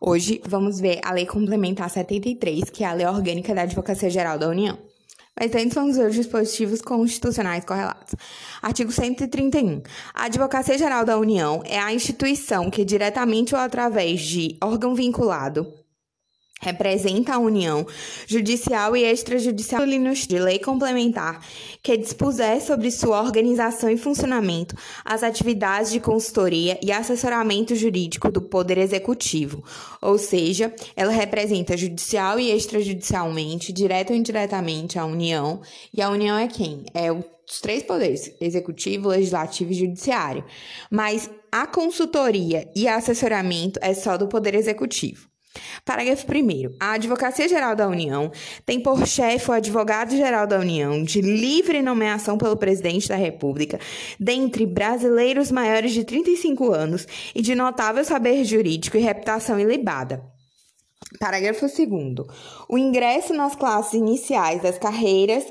Hoje 0.00 0.40
vamos 0.46 0.80
ver 0.80 1.00
a 1.04 1.12
Lei 1.12 1.26
Complementar 1.26 1.88
73, 1.88 2.70
que 2.70 2.84
é 2.84 2.86
a 2.86 2.92
Lei 2.92 3.06
Orgânica 3.06 3.54
da 3.54 3.62
Advocacia 3.62 4.10
Geral 4.10 4.38
da 4.38 4.48
União. 4.48 4.78
Mas 5.38 5.52
antes 5.54 5.74
vamos 5.74 5.96
ver 5.96 6.08
os 6.08 6.14
dispositivos 6.14 6.80
constitucionais 6.80 7.64
correlatos. 7.64 8.14
Artigo 8.62 8.92
131. 8.92 9.82
A 10.14 10.24
Advocacia 10.24 10.78
Geral 10.78 11.04
da 11.04 11.18
União 11.18 11.62
é 11.64 11.78
a 11.78 11.92
instituição 11.92 12.70
que, 12.70 12.84
diretamente 12.84 13.54
ou 13.54 13.60
através 13.60 14.20
de 14.20 14.56
órgão 14.62 14.94
vinculado, 14.94 15.66
representa 16.60 17.34
a 17.34 17.38
União 17.38 17.86
judicial 18.26 18.96
e 18.96 19.04
extrajudicial 19.04 19.84
de 19.86 20.38
lei 20.38 20.58
complementar 20.58 21.44
que 21.82 21.96
dispuser 21.96 22.60
sobre 22.60 22.90
sua 22.90 23.20
organização 23.20 23.90
e 23.90 23.96
funcionamento 23.96 24.74
as 25.04 25.22
atividades 25.22 25.90
de 25.92 26.00
consultoria 26.00 26.78
e 26.82 26.90
assessoramento 26.90 27.74
jurídico 27.74 28.30
do 28.30 28.40
Poder 28.40 28.78
Executivo, 28.78 29.62
ou 30.00 30.16
seja, 30.16 30.74
ela 30.96 31.12
representa 31.12 31.76
judicial 31.76 32.38
e 32.38 32.50
extrajudicialmente, 32.50 33.72
direto 33.72 34.10
ou 34.10 34.16
indiretamente 34.16 34.98
a 34.98 35.04
União, 35.04 35.60
e 35.92 36.00
a 36.00 36.08
União 36.08 36.38
é 36.38 36.48
quem? 36.48 36.84
É 36.94 37.12
os 37.12 37.60
três 37.60 37.82
poderes, 37.82 38.34
executivo, 38.40 39.08
legislativo 39.08 39.70
e 39.70 39.74
judiciário. 39.74 40.44
Mas 40.90 41.30
a 41.52 41.66
consultoria 41.66 42.70
e 42.74 42.88
assessoramento 42.88 43.78
é 43.82 43.92
só 43.92 44.16
do 44.16 44.28
Poder 44.28 44.54
Executivo. 44.54 45.33
Parágrafo 45.84 46.26
1. 46.26 46.76
A 46.80 46.92
Advocacia 46.92 47.48
Geral 47.48 47.76
da 47.76 47.88
União 47.88 48.30
tem 48.64 48.80
por 48.80 49.06
chefe 49.06 49.50
o 49.50 49.54
Advogado-Geral 49.54 50.46
da 50.46 50.58
União, 50.58 51.02
de 51.02 51.20
livre 51.20 51.82
nomeação 51.82 52.38
pelo 52.38 52.56
Presidente 52.56 53.08
da 53.08 53.16
República, 53.16 53.78
dentre 54.18 54.66
brasileiros 54.66 55.50
maiores 55.50 55.92
de 55.92 56.04
35 56.04 56.72
anos 56.72 57.06
e 57.34 57.42
de 57.42 57.54
notável 57.54 58.04
saber 58.04 58.44
jurídico 58.44 58.96
e 58.96 59.00
reputação 59.00 59.58
ilibada. 59.58 60.22
Parágrafo 61.20 61.66
2. 61.66 61.88
O 62.68 62.78
ingresso 62.78 63.32
nas 63.34 63.54
classes 63.54 63.94
iniciais 63.94 64.62
das 64.62 64.78
carreiras 64.78 65.44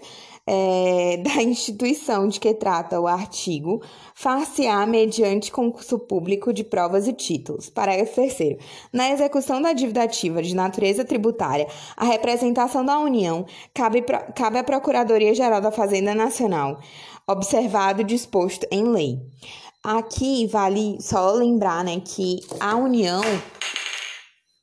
é, 0.45 1.17
da 1.23 1.41
instituição 1.41 2.27
de 2.27 2.39
que 2.39 2.53
trata 2.53 2.99
o 2.99 3.07
artigo, 3.07 3.81
far-se-á 4.13 4.85
mediante 4.85 5.51
concurso 5.51 5.99
público 5.99 6.53
de 6.53 6.63
provas 6.63 7.07
e 7.07 7.13
títulos. 7.13 7.69
Parágrafo 7.69 8.15
3. 8.15 8.57
Na 8.91 9.09
execução 9.11 9.61
da 9.61 9.73
dívida 9.73 10.03
ativa 10.03 10.41
de 10.41 10.55
natureza 10.55 11.05
tributária, 11.05 11.67
a 11.95 12.05
representação 12.05 12.85
da 12.85 12.99
União 12.99 13.45
cabe, 13.73 14.03
cabe 14.35 14.57
à 14.57 14.63
Procuradoria-Geral 14.63 15.61
da 15.61 15.71
Fazenda 15.71 16.13
Nacional, 16.13 16.79
observado 17.27 18.03
disposto 18.03 18.67
em 18.71 18.83
lei. 18.83 19.19
Aqui 19.83 20.47
vale 20.47 20.97
só 21.01 21.31
lembrar 21.31 21.83
né, 21.83 22.01
que 22.03 22.39
a 22.59 22.75
União 22.75 23.21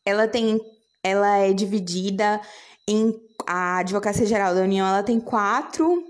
ela 0.05 0.27
tem 0.27 0.59
ela 1.03 1.39
é 1.39 1.53
dividida 1.53 2.41
em 2.87 3.15
a 3.47 3.79
Advocacia 3.79 4.27
Geral 4.27 4.55
da 4.55 4.63
União 4.63 4.87
ela 4.87 5.03
tem 5.03 5.21
quatro 5.21 6.05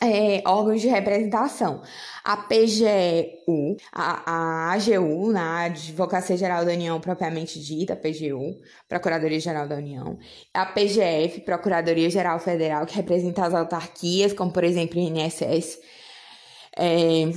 é, 0.00 0.42
órgãos 0.46 0.80
de 0.80 0.88
representação. 0.88 1.82
A 2.22 2.36
PGU, 2.36 3.76
a, 3.92 4.30
a 4.30 4.72
AGU, 4.72 5.32
na 5.32 5.64
Advocacia 5.64 6.36
Geral 6.36 6.64
da 6.64 6.72
União 6.72 7.00
propriamente 7.00 7.60
dita, 7.60 7.94
a 7.94 7.96
PGU, 7.96 8.56
Procuradoria 8.88 9.40
Geral 9.40 9.66
da 9.66 9.76
União. 9.76 10.18
A 10.52 10.66
PGF, 10.66 11.40
Procuradoria 11.40 12.10
Geral 12.10 12.38
Federal, 12.38 12.84
que 12.84 12.96
representa 12.96 13.46
as 13.46 13.54
autarquias, 13.54 14.32
como 14.32 14.52
por 14.52 14.64
exemplo 14.64 15.00
o 15.00 15.02
INSS. 15.02 15.78
É, 16.78 17.30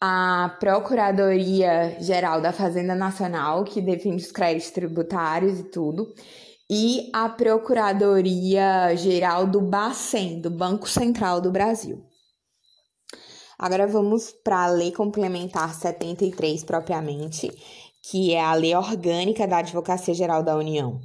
a 0.00 0.54
Procuradoria 0.60 1.96
Geral 2.00 2.42
da 2.42 2.52
Fazenda 2.52 2.94
Nacional, 2.94 3.64
que 3.64 3.80
define 3.80 4.16
os 4.16 4.30
créditos 4.30 4.70
tributários 4.70 5.60
e 5.60 5.64
tudo 5.64 6.12
e 6.68 7.08
a 7.12 7.28
Procuradoria-Geral 7.28 9.46
do 9.46 9.60
Bacen, 9.60 10.40
do 10.40 10.50
Banco 10.50 10.88
Central 10.88 11.40
do 11.40 11.52
Brasil. 11.52 12.04
Agora 13.58 13.86
vamos 13.86 14.32
para 14.44 14.64
a 14.64 14.68
Lei 14.68 14.92
Complementar 14.92 15.74
73 15.74 16.62
propriamente, 16.64 17.50
que 18.02 18.34
é 18.34 18.40
a 18.40 18.52
Lei 18.54 18.74
Orgânica 18.74 19.46
da 19.46 19.58
Advocacia 19.58 20.12
Geral 20.12 20.42
da 20.42 20.56
União. 20.56 21.00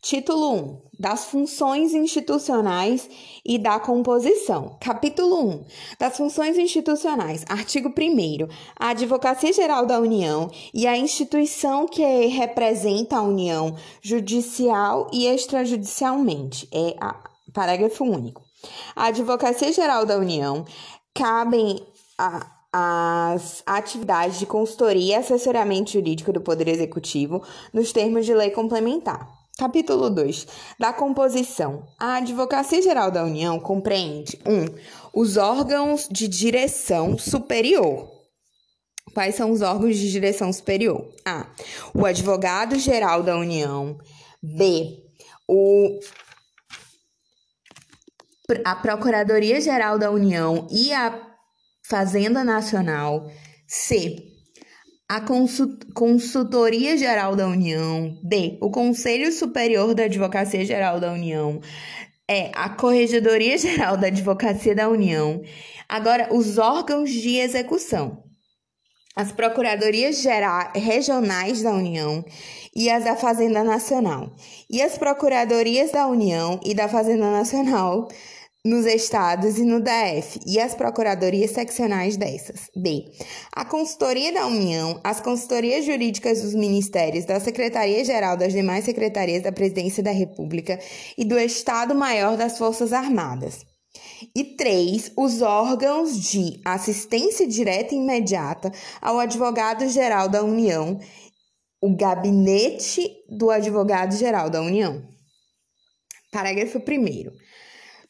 Título 0.00 0.54
1 0.54 0.82
das 0.98 1.24
funções 1.26 1.94
institucionais 1.94 3.08
e 3.44 3.58
da 3.58 3.78
composição. 3.78 4.76
Capítulo 4.80 5.48
1 5.48 5.64
das 5.98 6.16
funções 6.16 6.58
institucionais. 6.58 7.44
Artigo 7.48 7.88
1 7.88 8.48
A 8.78 8.88
Advocacia 8.88 9.52
Geral 9.52 9.86
da 9.86 10.00
União 10.00 10.50
e 10.74 10.86
a 10.86 10.96
instituição 10.96 11.86
que 11.86 12.02
representa 12.26 13.16
a 13.16 13.22
União 13.22 13.76
judicial 14.00 15.08
e 15.12 15.26
extrajudicialmente. 15.26 16.68
É 16.72 16.96
a 17.00 17.16
parágrafo 17.52 18.04
único. 18.04 18.42
A 18.96 19.06
Advocacia 19.06 19.72
Geral 19.72 20.04
da 20.04 20.18
União 20.18 20.64
cabem 21.14 21.80
a 22.18 22.62
as 22.72 23.62
atividades 23.66 24.38
de 24.38 24.46
consultoria 24.46 25.16
e 25.16 25.18
assessoramento 25.18 25.92
jurídico 25.92 26.32
do 26.32 26.40
Poder 26.40 26.68
Executivo 26.68 27.42
nos 27.70 27.92
termos 27.92 28.24
de 28.24 28.32
lei 28.32 28.50
complementar. 28.50 29.41
Capítulo 29.58 30.08
2 30.08 30.46
da 30.78 30.92
composição. 30.92 31.86
A 31.98 32.16
Advocacia 32.16 32.80
Geral 32.80 33.10
da 33.10 33.22
União 33.22 33.60
compreende 33.60 34.38
1. 34.46 34.50
Um, 34.50 34.64
os 35.12 35.36
órgãos 35.36 36.08
de 36.10 36.26
direção 36.26 37.18
superior. 37.18 38.10
Quais 39.12 39.34
são 39.34 39.50
os 39.50 39.60
órgãos 39.60 39.96
de 39.96 40.10
direção 40.10 40.50
superior? 40.52 41.06
A. 41.24 41.46
O 41.94 42.06
Advogado 42.06 42.78
Geral 42.78 43.22
da 43.22 43.36
União. 43.36 43.98
B. 44.42 45.04
O 45.46 46.00
a 48.64 48.74
Procuradoria 48.74 49.60
Geral 49.60 49.98
da 49.98 50.10
União 50.10 50.66
e 50.70 50.92
a 50.92 51.28
Fazenda 51.84 52.42
Nacional. 52.42 53.30
C 53.66 54.31
a 55.08 55.20
Consultoria 55.94 56.96
Geral 56.96 57.36
da 57.36 57.46
União, 57.46 58.18
D, 58.22 58.58
o 58.62 58.70
Conselho 58.70 59.30
Superior 59.30 59.94
da 59.94 60.04
Advocacia 60.04 60.64
Geral 60.64 60.98
da 60.98 61.12
União, 61.12 61.60
é 62.28 62.50
a 62.54 62.70
Corregedoria 62.70 63.58
Geral 63.58 63.96
da 63.96 64.06
Advocacia 64.06 64.74
da 64.74 64.88
União. 64.88 65.42
Agora, 65.88 66.32
os 66.32 66.56
órgãos 66.56 67.10
de 67.10 67.36
execução. 67.36 68.22
As 69.14 69.30
Procuradorias 69.30 70.24
Regionais 70.74 71.62
da 71.62 71.72
União 71.72 72.24
e 72.74 72.88
as 72.88 73.04
da 73.04 73.14
Fazenda 73.14 73.62
Nacional. 73.62 74.34
E 74.70 74.80
as 74.80 74.96
Procuradorias 74.96 75.92
da 75.92 76.06
União 76.06 76.58
e 76.64 76.72
da 76.72 76.88
Fazenda 76.88 77.30
Nacional 77.30 78.08
nos 78.64 78.86
estados 78.86 79.58
e 79.58 79.64
no 79.64 79.80
DF 79.80 80.38
e 80.46 80.60
as 80.60 80.74
procuradorias 80.74 81.50
seccionais 81.50 82.16
dessas. 82.16 82.70
B. 82.76 83.10
A 83.52 83.64
consultoria 83.64 84.32
da 84.32 84.46
União, 84.46 85.00
as 85.02 85.20
consultorias 85.20 85.84
jurídicas 85.84 86.42
dos 86.42 86.54
ministérios, 86.54 87.24
da 87.24 87.40
Secretaria-Geral 87.40 88.36
das 88.36 88.52
demais 88.52 88.84
secretarias 88.84 89.42
da 89.42 89.50
Presidência 89.50 90.02
da 90.02 90.12
República 90.12 90.78
e 91.18 91.24
do 91.24 91.38
Estado-Maior 91.38 92.36
das 92.36 92.56
Forças 92.56 92.92
Armadas. 92.92 93.66
E 94.34 94.44
três, 94.56 95.10
os 95.16 95.42
órgãos 95.42 96.18
de 96.18 96.60
assistência 96.64 97.46
direta 97.46 97.94
e 97.94 97.98
imediata 97.98 98.70
ao 99.00 99.18
advogado-geral 99.18 100.28
da 100.28 100.42
União, 100.42 101.00
o 101.82 101.96
gabinete 101.96 103.10
do 103.28 103.50
advogado-geral 103.50 104.48
da 104.48 104.62
União. 104.62 105.02
Parágrafo 106.30 106.78
1 106.78 107.41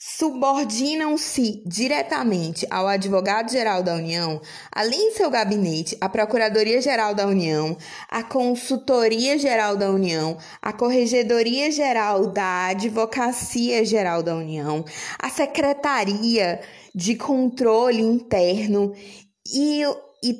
subordinam-se 0.04 1.62
diretamente 1.64 2.66
ao 2.68 2.88
Advogado-Geral 2.88 3.84
da 3.84 3.94
União, 3.94 4.40
além 4.72 5.12
seu 5.12 5.30
gabinete, 5.30 5.96
a 6.00 6.08
Procuradoria-Geral 6.08 7.14
da 7.14 7.24
União, 7.24 7.76
a 8.08 8.20
Consultoria-Geral 8.24 9.76
da 9.76 9.88
União, 9.92 10.36
a 10.60 10.72
Corregedoria-Geral 10.72 12.27
da 12.27 12.66
Advocacia-Geral 12.66 14.24
da 14.24 14.34
União, 14.34 14.84
a 15.21 15.30
Secretaria 15.30 16.60
de 16.92 17.15
Controle 17.15 18.03
Interno 18.03 18.92
e, 19.54 19.84
e, 20.21 20.36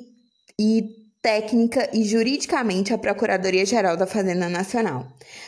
e 0.59 1.02
técnica 1.23 1.89
e 1.93 2.03
juridicamente 2.03 2.93
a 2.93 2.97
Procuradoria-Geral 2.97 3.95
da 3.95 4.05
Fazenda 4.05 4.49
Nacional. 4.49 5.07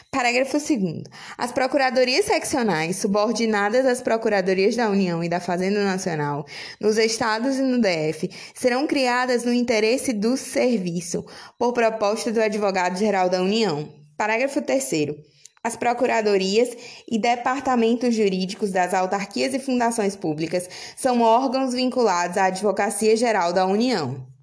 Parágrafo 0.10 0.58
2. 0.58 1.04
As 1.38 1.52
procuradorias 1.52 2.24
seccionais, 2.24 2.96
subordinadas 2.96 3.86
às 3.86 4.02
procuradorias 4.02 4.78
da 4.78 4.90
União 4.90 5.22
e 5.22 5.28
da 5.28 5.42
Fazenda 5.42 5.84
Nacional, 5.84 6.46
nos 6.80 6.98
estados 6.98 7.58
e 7.58 7.62
no 7.62 7.82
DF, 7.82 8.30
serão 8.54 8.88
criadas 8.88 9.44
no 9.44 9.52
interesse 9.52 10.14
do 10.14 10.38
serviço, 10.38 11.26
por 11.60 11.74
proposta 11.74 12.32
do 12.32 12.42
Advogado-Geral 12.42 13.30
da 13.30 13.42
União. 13.42 13.94
Parágrafo 14.16 14.62
3. 14.62 15.14
As 15.62 15.76
procuradorias 15.76 16.70
e 17.06 17.20
departamentos 17.20 18.16
jurídicos 18.16 18.72
das 18.72 18.94
autarquias 18.94 19.54
e 19.54 19.60
fundações 19.60 20.16
públicas 20.16 20.70
são 20.96 21.20
órgãos 21.22 21.74
vinculados 21.74 22.38
à 22.38 22.46
Advocacia 22.46 23.18
Geral 23.18 23.52
da 23.52 23.66
União. 23.66 24.35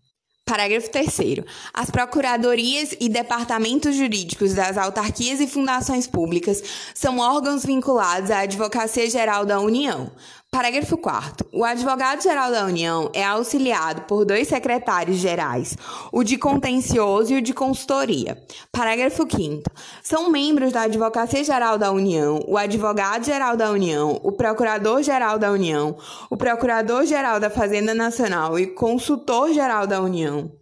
Parágrafo 0.52 0.90
3. 0.90 1.46
As 1.72 1.90
procuradorias 1.90 2.94
e 3.00 3.08
departamentos 3.08 3.96
jurídicos 3.96 4.52
das 4.52 4.76
autarquias 4.76 5.40
e 5.40 5.46
fundações 5.46 6.06
públicas 6.06 6.62
são 6.94 7.20
órgãos 7.20 7.64
vinculados 7.64 8.31
à 8.31 8.40
Advocacia 8.40 9.08
Geral 9.08 9.46
da 9.46 9.58
União. 9.60 10.12
Parágrafo 10.54 10.99
4. 10.99 11.49
O 11.50 11.64
advogado-geral 11.64 12.50
da 12.50 12.66
União 12.66 13.10
é 13.14 13.25
auxiliado 13.25 14.02
por 14.02 14.22
dois 14.26 14.49
secretários 14.49 15.16
gerais, 15.16 15.78
o 16.12 16.22
de 16.22 16.37
contencioso 16.37 17.32
e 17.32 17.38
o 17.38 17.43
de 17.43 17.54
consultoria. 17.54 18.37
Parágrafo 18.70 19.26
5. 19.26 19.62
São 20.02 20.31
membros 20.31 20.70
da 20.70 20.82
Advocacia 20.82 21.43
Geral 21.43 21.78
da 21.78 21.90
União 21.90 22.38
o 22.46 22.58
advogado-geral 22.58 23.56
da 23.56 23.70
União, 23.70 24.20
o 24.22 24.31
procurador-geral 24.31 25.38
da 25.38 25.50
União, 25.50 25.96
o 26.28 26.37
procurador-geral 26.37 27.40
da 27.40 27.49
Fazenda 27.49 27.94
Nacional 27.94 28.58
e 28.58 28.66
consultor-geral 28.66 29.87
da 29.87 30.02
União 30.02 30.52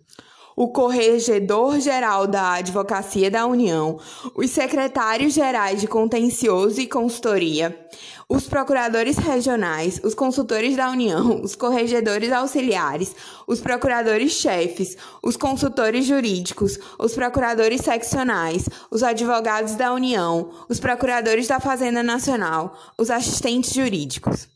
o 0.61 0.69
Corregedor-Geral 0.69 2.27
da 2.27 2.53
Advocacia 2.57 3.31
da 3.31 3.47
União, 3.47 3.99
os 4.35 4.51
secretários-gerais 4.51 5.81
de 5.81 5.87
Contencioso 5.87 6.79
e 6.83 6.87
Consultoria, 6.87 7.75
os 8.31 8.49
procuradores 8.49 9.19
regionais, 9.19 10.01
os 10.05 10.15
consultores 10.15 10.77
da 10.77 10.89
União, 10.89 11.43
os 11.43 11.57
corregedores 11.57 12.31
auxiliares, 12.31 13.13
os 13.45 13.61
procuradores-chefes, 13.61 14.97
os 15.21 15.37
consultores 15.37 16.07
jurídicos, 16.07 16.79
os 16.97 17.13
procuradores 17.13 17.81
seccionais, 17.81 18.69
os 18.89 19.03
advogados 19.03 19.75
da 19.75 19.93
União, 19.93 20.53
os 20.69 20.79
procuradores 20.79 21.49
da 21.49 21.59
Fazenda 21.59 22.05
Nacional, 22.05 22.79
os 22.97 23.11
assistentes 23.11 23.75
jurídicos. 23.75 24.49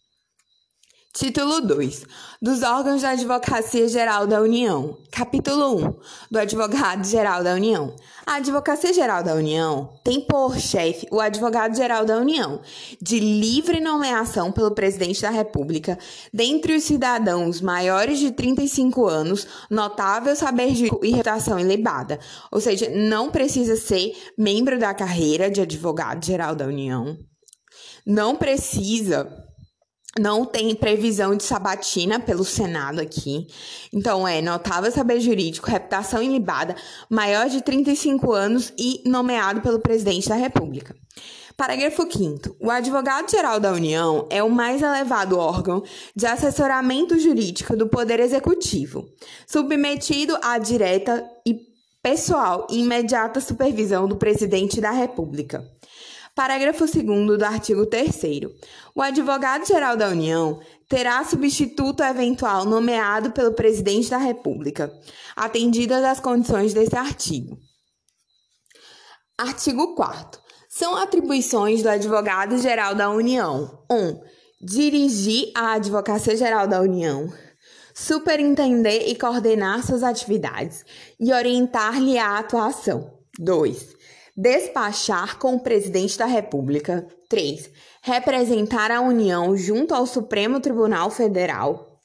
Título 1.17 1.61
2. 1.61 2.07
Dos 2.43 2.65
órgãos 2.65 3.03
da 3.03 3.11
Advocacia 3.11 3.87
Geral 3.87 4.27
da 4.27 4.41
União. 4.41 4.99
Capítulo 5.13 5.77
1. 5.77 5.95
Do 6.29 6.39
Advogado 6.41 7.07
Geral 7.07 7.45
da 7.45 7.55
União. 7.55 7.95
A 8.27 8.35
Advocacia 8.35 8.93
Geral 8.93 9.23
da 9.23 9.33
União 9.33 9.97
tem 10.03 10.23
por 10.23 10.59
chefe 10.59 11.07
o 11.13 11.21
Advogado 11.21 11.77
Geral 11.77 12.05
da 12.05 12.19
União, 12.19 12.61
de 13.01 13.21
livre 13.21 13.79
nomeação 13.79 14.51
pelo 14.51 14.73
Presidente 14.73 15.23
da 15.23 15.31
República, 15.31 15.97
dentre 16.33 16.75
os 16.75 16.83
cidadãos 16.83 17.61
maiores 17.61 18.19
de 18.19 18.33
35 18.33 19.07
anos, 19.07 19.47
notável 19.71 20.35
saber 20.35 20.75
jurídico 20.75 21.07
e 21.07 21.11
reputação 21.11 21.61
ilibada. 21.61 22.19
Ou 22.51 22.61
seja, 22.61 22.91
não 22.91 23.31
precisa 23.31 23.77
ser 23.77 24.17
membro 24.37 24.81
da 24.81 24.93
carreira 24.93 25.49
de 25.49 25.61
Advogado 25.61 26.27
Geral 26.27 26.57
da 26.57 26.67
União. 26.67 27.17
Não 28.05 28.35
precisa 28.35 29.44
não 30.19 30.45
tem 30.45 30.75
previsão 30.75 31.37
de 31.37 31.43
sabatina 31.43 32.21
pelo 32.21 32.45
Senado 32.45 33.01
aqui. 33.01 33.47
Então, 33.93 34.27
é 34.27 34.41
notável 34.41 34.91
saber 34.91 35.21
jurídico, 35.21 35.71
reputação 35.71 36.23
ilibada, 36.23 36.77
maior 37.09 37.49
de 37.49 37.63
35 37.63 38.33
anos 38.33 38.73
e 38.79 39.03
nomeado 39.07 39.61
pelo 39.61 39.81
presidente 39.81 40.29
da 40.29 40.37
República. 40.37 40.95
Parágrafo 41.57 42.03
5. 42.11 42.57
O 42.61 42.69
advogado-geral 42.69 43.61
da 43.61 43.73
União 43.73 44.27
é 44.29 44.43
o 44.43 44.51
mais 44.51 44.83
elevado 44.83 45.39
órgão 45.39 45.85
de 46.15 46.27
assessoramento 46.27 47.19
jurídico 47.19 47.77
do 47.77 47.89
Poder 47.89 48.19
Executivo, 48.19 49.09
submetido 49.47 50.37
à 50.43 50.59
direta 50.59 51.25
e 51.47 51.75
pessoal 52.03 52.67
e 52.69 52.81
imediata 52.81 53.41
supervisão 53.41 54.09
do 54.09 54.17
presidente 54.17 54.81
da 54.81 54.91
República. 54.91 55.65
Parágrafo 56.35 56.85
2 56.85 57.39
do 57.39 57.45
artigo 57.45 57.87
3. 57.87 58.13
O 58.93 59.01
advogado-geral 59.01 59.97
da 59.97 60.09
União 60.09 60.61
terá 60.89 61.23
substituto 61.25 62.03
eventual 62.03 62.65
nomeado 62.65 63.31
pelo 63.31 63.53
presidente 63.53 64.11
da 64.11 64.19
República, 64.19 64.93
atendidas 65.37 66.03
as 66.03 66.19
condições 66.19 66.75
desse 66.75 66.97
artigo. 66.97 67.57
Artigo 69.39 69.95
4. 69.95 70.41
São 70.69 70.97
atribuições 70.97 71.85
do 71.85 71.89
advogado-geral 71.89 72.97
da 72.97 73.11
União: 73.11 73.85
1. 73.89 73.95
Um, 73.95 74.21
dirigir 74.61 75.53
a 75.55 75.75
Advocacia 75.75 76.37
Geral 76.37 76.67
da 76.67 76.81
União, 76.81 77.33
superintender 77.95 79.09
e 79.09 79.15
coordenar 79.15 79.87
suas 79.87 80.03
atividades 80.03 80.85
e 81.21 81.33
orientar-lhe 81.33 82.19
a 82.19 82.39
atuação. 82.39 83.21
2 83.39 83.95
Despachar 84.37 85.39
com 85.39 85.55
o 85.55 85.61
presidente 85.61 86.19
da 86.19 86.27
República. 86.27 87.07
3. 87.29 87.71
Representar 88.03 88.91
a 88.91 89.01
União 89.01 89.57
junto 89.57 89.95
ao 89.95 90.07
Supremo 90.07 90.59
Tribunal 90.59 91.09
Federal. 91.09 92.01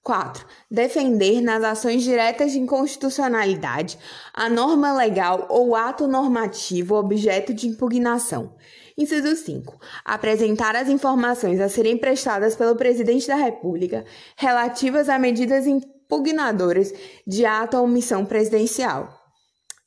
4. 0.00 0.46
Defender 0.70 1.40
nas 1.40 1.64
ações 1.64 2.04
diretas 2.04 2.52
de 2.52 2.60
inconstitucionalidade 2.60 3.98
a 4.32 4.48
norma 4.48 4.92
legal 4.92 5.48
ou 5.50 5.74
ato 5.74 6.06
normativo 6.06 6.94
objeto 6.94 7.52
de 7.52 7.66
impugnação. 7.66 8.54
Inciso 8.96 9.34
5. 9.34 9.76
Apresentar 10.04 10.76
as 10.76 10.88
informações 10.88 11.58
a 11.58 11.68
serem 11.68 11.98
prestadas 11.98 12.54
pelo 12.54 12.76
Presidente 12.76 13.26
da 13.26 13.34
República 13.34 14.04
relativas 14.36 15.08
a 15.08 15.18
medidas 15.18 15.66
impugnadoras 15.66 16.92
de 17.26 17.44
ato 17.44 17.76
ou 17.76 17.84
omissão 17.84 18.24
presidencial. 18.24 19.24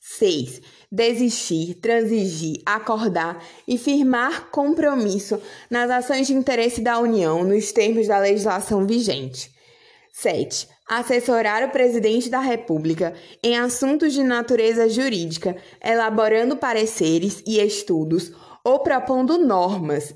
6 0.02 0.77
desistir, 0.92 1.76
transigir, 1.76 2.62
acordar 2.66 3.44
e 3.68 3.78
firmar 3.78 4.50
compromisso 4.50 5.42
nas 5.70 5.90
ações 5.90 6.28
de 6.28 6.34
interesse 6.34 6.82
da 6.82 7.00
União 7.00 7.44
nos 7.44 7.72
termos 7.72 8.08
da 8.08 8.20
legislação 8.20 8.86
vigente. 8.86 9.52
7. 10.14 10.68
Assessorar 10.88 11.68
o 11.68 11.72
presidente 11.72 12.30
da 12.30 12.40
República 12.40 13.14
em 13.44 13.58
assuntos 13.58 14.14
de 14.14 14.24
natureza 14.24 14.90
jurídica, 14.90 15.56
elaborando 15.84 16.56
pareceres 16.56 17.44
e 17.46 17.60
estudos 17.60 18.32
ou 18.64 18.80
propondo 18.80 19.38
normas, 19.38 20.14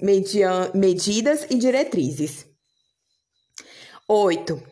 medidas 0.73 1.45
e 1.50 1.56
diretrizes. 1.56 2.45
8 4.07 4.70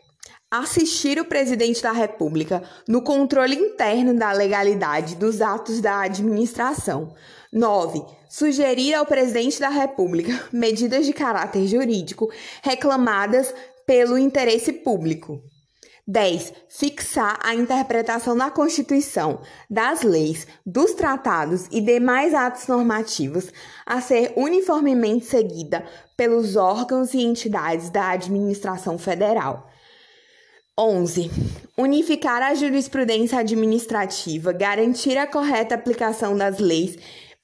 assistir 0.50 1.20
o 1.20 1.24
presidente 1.24 1.80
da 1.80 1.92
República 1.92 2.62
no 2.88 3.02
controle 3.02 3.54
interno 3.54 4.12
da 4.14 4.32
legalidade 4.32 5.14
dos 5.14 5.40
atos 5.40 5.80
da 5.80 6.00
administração. 6.00 7.14
9. 7.52 8.02
Sugerir 8.28 8.94
ao 8.94 9.06
presidente 9.06 9.60
da 9.60 9.68
República 9.68 10.32
medidas 10.52 11.06
de 11.06 11.12
caráter 11.12 11.66
jurídico 11.66 12.30
reclamadas 12.62 13.54
pelo 13.86 14.18
interesse 14.18 14.72
público. 14.72 15.40
10. 16.06 16.52
Fixar 16.68 17.38
a 17.40 17.54
interpretação 17.54 18.36
da 18.36 18.50
Constituição, 18.50 19.42
das 19.68 20.02
leis, 20.02 20.44
dos 20.66 20.92
tratados 20.94 21.66
e 21.70 21.80
demais 21.80 22.34
atos 22.34 22.66
normativos 22.66 23.52
a 23.86 24.00
ser 24.00 24.32
uniformemente 24.36 25.26
seguida 25.26 25.84
pelos 26.16 26.56
órgãos 26.56 27.14
e 27.14 27.20
entidades 27.20 27.90
da 27.90 28.10
administração 28.10 28.98
federal. 28.98 29.70
11. 30.80 31.30
Unificar 31.76 32.42
a 32.42 32.54
jurisprudência 32.54 33.38
administrativa, 33.38 34.50
garantir 34.50 35.18
a 35.18 35.26
correta 35.26 35.74
aplicação 35.74 36.34
das 36.34 36.58
leis, 36.58 36.96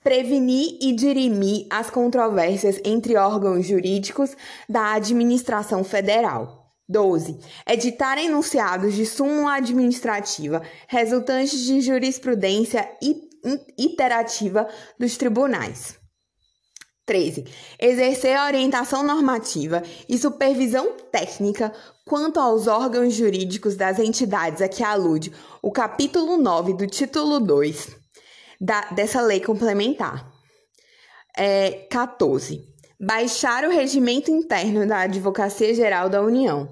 prevenir 0.03 0.79
e 0.81 0.95
dirimir 0.95 1.67
as 1.69 1.91
controvérsias 1.91 2.81
entre 2.83 3.15
órgãos 3.15 3.67
jurídicos 3.67 4.35
da 4.67 4.95
administração 4.95 5.85
federal. 5.85 6.73
12. 6.89 7.39
Editar 7.69 8.17
enunciados 8.17 8.95
de 8.95 9.05
súmula 9.05 9.57
administrativa 9.57 10.63
resultantes 10.89 11.61
de 11.61 11.83
jurisprudência 11.83 12.89
iterativa 13.77 14.67
dos 14.99 15.19
tribunais. 15.19 15.99
13. 17.05 17.45
Exercer 17.79 18.41
orientação 18.41 19.03
normativa 19.03 19.83
e 20.09 20.17
supervisão 20.17 20.93
técnica 21.13 21.73
quanto 22.07 22.39
aos 22.39 22.69
órgãos 22.69 23.13
jurídicos 23.13 23.75
das 23.75 23.99
entidades 23.99 24.63
a 24.63 24.69
que 24.69 24.83
alude 24.83 25.33
o 25.61 25.73
capítulo 25.73 26.37
9 26.37 26.73
do 26.75 26.87
título 26.87 27.41
2 27.41 27.89
da, 28.61 28.83
dessa 28.93 29.21
lei 29.21 29.41
complementar. 29.41 30.31
É, 31.37 31.87
14. 31.91 32.65
Baixar 32.99 33.65
o 33.65 33.71
regimento 33.71 34.31
interno 34.31 34.87
da 34.87 35.01
Advocacia 35.01 35.75
Geral 35.75 36.09
da 36.09 36.23
União. 36.23 36.69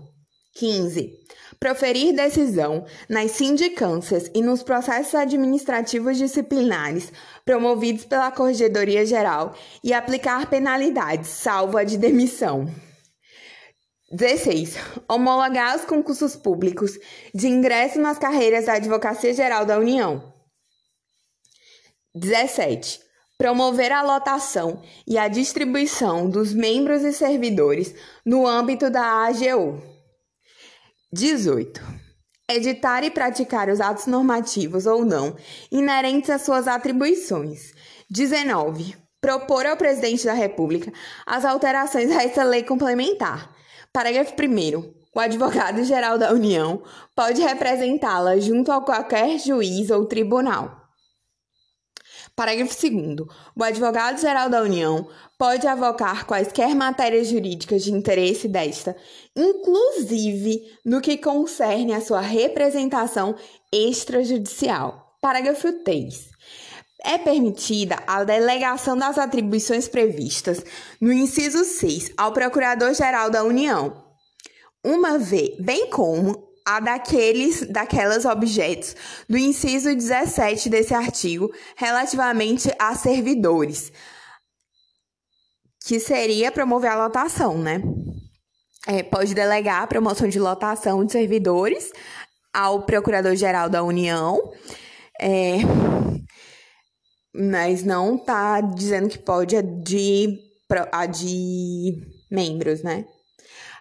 15. 0.55 1.13
Proferir 1.59 2.15
decisão 2.15 2.87
nas 3.09 3.33
sindicâncias 3.33 4.31
e 4.33 4.41
nos 4.41 4.63
processos 4.63 5.17
administrativos 5.17 6.17
disciplinares 6.17 7.13
promovidos 7.45 8.05
pela 8.05 8.31
Corregedoria 8.31 9.05
Geral 9.05 9.55
e 9.83 9.93
aplicar 9.93 10.49
penalidades, 10.49 11.29
salvo 11.29 11.77
a 11.77 11.83
de 11.83 11.99
demissão. 11.99 12.73
16. 14.11 14.77
Homologar 15.09 15.77
os 15.77 15.85
concursos 15.85 16.37
públicos 16.37 16.99
de 17.35 17.49
ingresso 17.49 17.99
nas 17.99 18.19
carreiras 18.19 18.67
da 18.67 18.75
Advocacia 18.75 19.33
Geral 19.33 19.65
da 19.65 19.79
União. 19.79 20.33
17. 22.15 23.01
Promover 23.37 23.91
a 23.91 24.03
lotação 24.03 24.81
e 25.07 25.19
a 25.19 25.27
distribuição 25.27 26.31
dos 26.31 26.55
membros 26.55 27.03
e 27.03 27.13
servidores 27.13 27.95
no 28.25 28.47
âmbito 28.47 28.91
da 28.91 29.27
AGU. 29.27 29.83
18 31.13 32.05
editar 32.49 33.03
e 33.03 33.11
praticar 33.11 33.69
os 33.69 33.81
atos 33.81 34.07
normativos 34.07 34.87
ou 34.87 35.05
não 35.05 35.35
inerentes 35.73 36.31
às 36.31 36.43
suas 36.43 36.69
atribuições. 36.69 37.73
19. 38.11 38.97
Propor 39.21 39.65
ao 39.65 39.77
presidente 39.77 40.27
da 40.27 40.35
República 40.35 40.93
as 41.27 41.45
alterações 41.45 42.11
a 42.11 42.23
essa 42.23 42.45
lei 42.45 42.63
complementar. 42.63 43.54
Parágrafo 43.95 44.35
1. 44.35 44.93
O 45.15 45.21
advogado-geral 45.21 46.19
da 46.19 46.33
União 46.33 46.83
pode 47.15 47.41
representá-la 47.41 48.41
junto 48.41 48.73
a 48.73 48.81
qualquer 48.81 49.39
juiz 49.39 49.89
ou 49.89 50.05
tribunal. 50.07 50.83
Parágrafo 52.35 52.75
2. 52.75 53.29
O 53.57 53.63
advogado-geral 53.63 54.51
da 54.51 54.63
União 54.63 55.09
pode 55.39 55.69
avocar 55.69 56.27
quaisquer 56.27 56.75
matérias 56.75 57.29
jurídicas 57.29 57.85
de 57.85 57.93
interesse 57.93 58.49
desta, 58.49 58.97
inclusive 59.37 60.77
no 60.85 61.01
que 61.01 61.17
concerne 61.17 61.95
a 61.95 62.01
sua 62.01 62.21
representação 62.21 63.37
extrajudicial. 63.73 65.17
Parágrafo 65.21 65.73
3. 65.85 66.34
É 67.05 67.19
permitida 67.19 68.03
a 68.07 68.25
delegação 68.25 68.97
das 68.97 69.19
atribuições 69.19 69.87
previstas 69.87 70.65
no 71.01 71.13
inciso 71.13 71.65
6 71.65 72.13
ao 72.17 72.33
Procurador-Geral 72.33 73.31
da 73.31 73.45
União, 73.45 74.03
uma 74.83 75.19
vez, 75.19 75.55
bem 75.61 75.91
como 75.91 76.55
a 76.65 76.81
daqueles, 76.81 77.67
daquelas 77.69 78.25
objetos 78.25 78.97
do 79.29 79.37
inciso 79.37 79.95
17 79.95 80.71
desse 80.71 80.95
artigo 80.95 81.53
relativamente 81.77 82.73
a 82.79 82.95
servidores, 82.95 83.93
que 85.87 86.01
seria 86.01 86.51
promover 86.51 86.91
a 86.91 87.05
lotação, 87.05 87.59
né? 87.59 87.83
É, 88.87 89.03
pode 89.03 89.35
delegar 89.35 89.83
a 89.83 89.87
promoção 89.87 90.29
de 90.29 90.39
lotação 90.39 91.05
de 91.05 91.13
servidores 91.13 91.91
ao 92.53 92.83
Procurador-Geral 92.83 93.69
da 93.69 93.83
União, 93.83 94.53
é, 95.21 95.59
mas 97.35 97.83
não 97.83 98.17
tá 98.17 98.61
dizendo 98.61 99.09
que 99.09 99.19
pode 99.19 99.57
a 99.57 99.63
de, 99.63 100.39
a 100.93 101.07
de 101.07 102.01
membros, 102.31 102.83
né? 102.83 103.05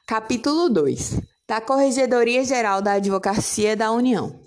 Capítulo 0.08 0.70
2 0.70 1.22
da 1.48 1.62
Corregedoria 1.62 2.44
Geral 2.44 2.82
da 2.82 2.94
Advocacia 2.94 3.76
da 3.76 3.92
União. 3.92 4.40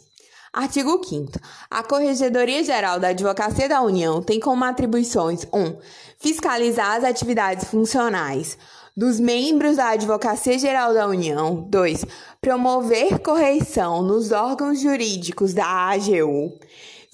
Artigo 0.53 1.05
5 1.05 1.33
A 1.71 1.83
Corregedoria 1.83 2.65
Geral 2.65 2.99
da 2.99 3.09
Advocacia 3.09 3.69
da 3.69 3.81
União 3.83 4.23
tem 4.23 4.41
como 4.41 4.65
atribuições 4.65 5.47
1. 5.53 5.59
Um, 5.59 5.79
fiscalizar 6.19 6.97
as 6.97 7.05
atividades 7.05 7.67
funcionais 7.69 8.59
dos 8.97 9.21
membros 9.21 9.77
da 9.77 9.91
Advocacia 9.91 10.59
Geral 10.59 10.95
da 10.95 11.07
União. 11.07 11.55
2. 11.69 12.07
Promover 12.41 13.19
correição 13.21 14.03
nos 14.03 14.33
órgãos 14.33 14.81
jurídicos 14.81 15.53
da 15.53 15.67
AGU 15.67 16.59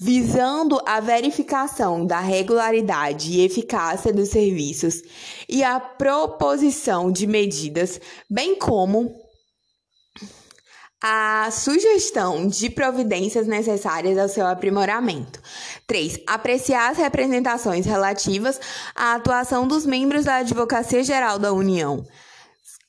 visando 0.03 0.81
a 0.85 0.99
verificação 0.99 2.05
da 2.05 2.19
regularidade 2.19 3.31
e 3.31 3.45
eficácia 3.45 4.11
dos 4.11 4.27
serviços 4.27 5.01
e 5.47 5.63
a 5.63 5.79
proposição 5.79 7.09
de 7.09 7.25
medidas, 7.25 8.01
bem 8.29 8.53
como 8.53 9.15
a 11.01 11.49
sugestão 11.51 12.45
de 12.45 12.69
providências 12.69 13.47
necessárias 13.47 14.17
ao 14.17 14.27
seu 14.27 14.45
aprimoramento. 14.45 15.41
3. 15.87 16.19
Apreciar 16.27 16.91
as 16.91 16.97
representações 16.97 17.85
relativas 17.85 18.59
à 18.93 19.13
atuação 19.13 19.65
dos 19.65 19.85
membros 19.85 20.25
da 20.25 20.35
Advocacia 20.37 21.01
Geral 21.01 21.39
da 21.39 21.53
União. 21.53 22.05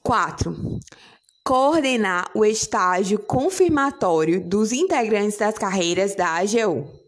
4 0.03 0.81
coordenar 1.45 2.31
o 2.35 2.43
estágio 2.43 3.19
confirmatório 3.19 4.41
dos 4.41 4.73
integrantes 4.73 5.37
das 5.37 5.59
carreiras 5.59 6.15
da 6.15 6.39
AGU. 6.39 7.04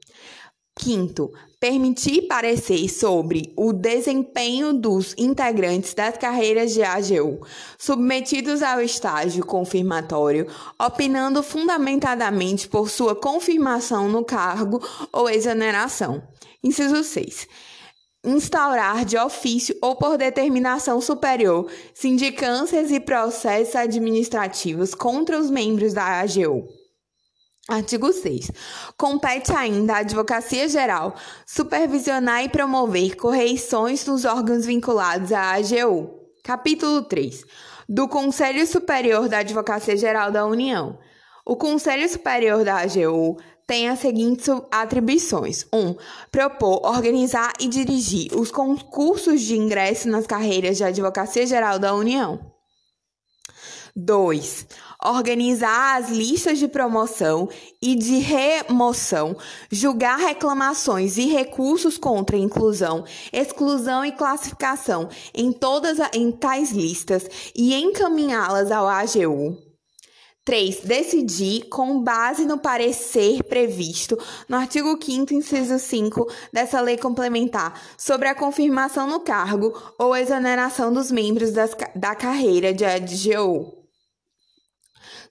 Quinto, 0.79 1.33
permitir 1.59 2.29
parecer 2.29 2.87
sobre 2.91 3.51
o 3.57 3.73
desempenho 3.73 4.75
dos 4.75 5.15
integrantes 5.17 5.95
das 5.95 6.19
carreiras 6.19 6.75
de 6.75 6.83
AGU 6.83 7.41
submetidos 7.79 8.63
ao 8.63 8.83
estágio 8.83 9.45
confirmatório, 9.45 10.47
opinando 10.79 11.43
fundamentadamente 11.43 12.69
por 12.69 12.91
sua 12.91 13.17
confirmação 13.17 14.07
no 14.07 14.23
cargo 14.23 14.81
ou 15.11 15.31
exoneração. 15.31 16.23
Inciso 16.63 17.03
6 17.03 17.49
instaurar 18.27 19.05
de 19.05 19.17
ofício 19.17 19.77
ou 19.81 19.95
por 19.95 20.19
determinação 20.19 21.01
superior 21.01 21.71
sindicâncias 21.95 22.91
e 22.91 22.99
processos 22.99 23.77
administrativos 23.77 24.95
contra 24.95 25.39
os 25.39 25.49
membros 25.49 25.93
da 25.93 26.21
AGU. 26.21 26.67
Artigo 27.69 28.13
6. 28.13 28.53
Compete 28.97 29.53
ainda 29.53 29.95
à 29.95 29.99
Advocacia 29.99 30.69
Geral 30.69 31.17
supervisionar 31.45 32.45
e 32.45 32.49
promover 32.49 33.17
correições 33.17 34.07
nos 34.07 34.25
órgãos 34.25 34.65
vinculados 34.65 35.33
à 35.33 35.55
AGU. 35.55 36.09
Capítulo 36.45 37.03
3. 37.03 37.45
Do 37.89 38.07
Conselho 38.07 38.65
Superior 38.69 39.29
da 39.29 39.39
Advocacia 39.39 39.97
Geral 39.97 40.31
da 40.31 40.47
União. 40.47 40.97
O 41.45 41.57
Conselho 41.57 42.09
Superior 42.09 42.65
da 42.65 42.83
AGU 42.83 43.37
tem 43.67 43.89
as 43.89 43.99
seguintes 43.99 44.49
atribuições: 44.71 45.67
1. 45.73 45.77
Um, 45.77 45.97
propor, 46.31 46.87
organizar 46.87 47.53
e 47.59 47.67
dirigir 47.67 48.33
os 48.33 48.53
concursos 48.53 49.41
de 49.43 49.57
ingresso 49.57 50.09
nas 50.09 50.25
carreiras 50.25 50.77
de 50.77 50.85
Advocacia 50.85 51.45
Geral 51.45 51.81
da 51.81 51.93
União. 51.95 52.53
2 53.97 54.67
organizar 55.11 55.97
as 55.97 56.11
listas 56.11 56.59
de 56.59 56.69
promoção 56.69 57.49
e 57.81 57.95
de 57.95 58.19
remoção, 58.19 59.37
julgar 59.71 60.19
reclamações 60.19 61.17
e 61.17 61.27
recursos 61.27 61.97
contra 61.97 62.37
inclusão, 62.37 63.05
exclusão 63.33 64.05
e 64.05 64.13
classificação 64.13 65.09
em 65.35 65.53
todas 65.53 65.99
em 66.13 66.33
tais 66.33 66.73
listas 66.73 67.27
e 67.55 67.75
encaminhá-las 67.75 68.71
ao 68.71 68.87
AGU. 68.87 69.67
3. 70.45 70.83
Decidir, 70.85 71.65
com 71.69 72.01
base 72.01 72.47
no 72.47 72.57
parecer 72.57 73.43
previsto 73.43 74.17
no 74.49 74.57
artigo 74.57 74.97
5, 75.03 75.35
inciso 75.35 75.77
5 75.77 76.31
dessa 76.53 76.81
lei 76.81 76.97
complementar, 76.97 77.81
sobre 77.99 78.29
a 78.29 78.35
confirmação 78.35 79.09
no 79.09 79.19
cargo 79.19 79.75
ou 79.99 80.17
exoneração 80.17 80.93
dos 80.93 81.11
membros 81.11 81.51
das, 81.51 81.77
da 81.97 82.15
carreira 82.15 82.73
de 82.73 82.85
AGU 82.85 83.86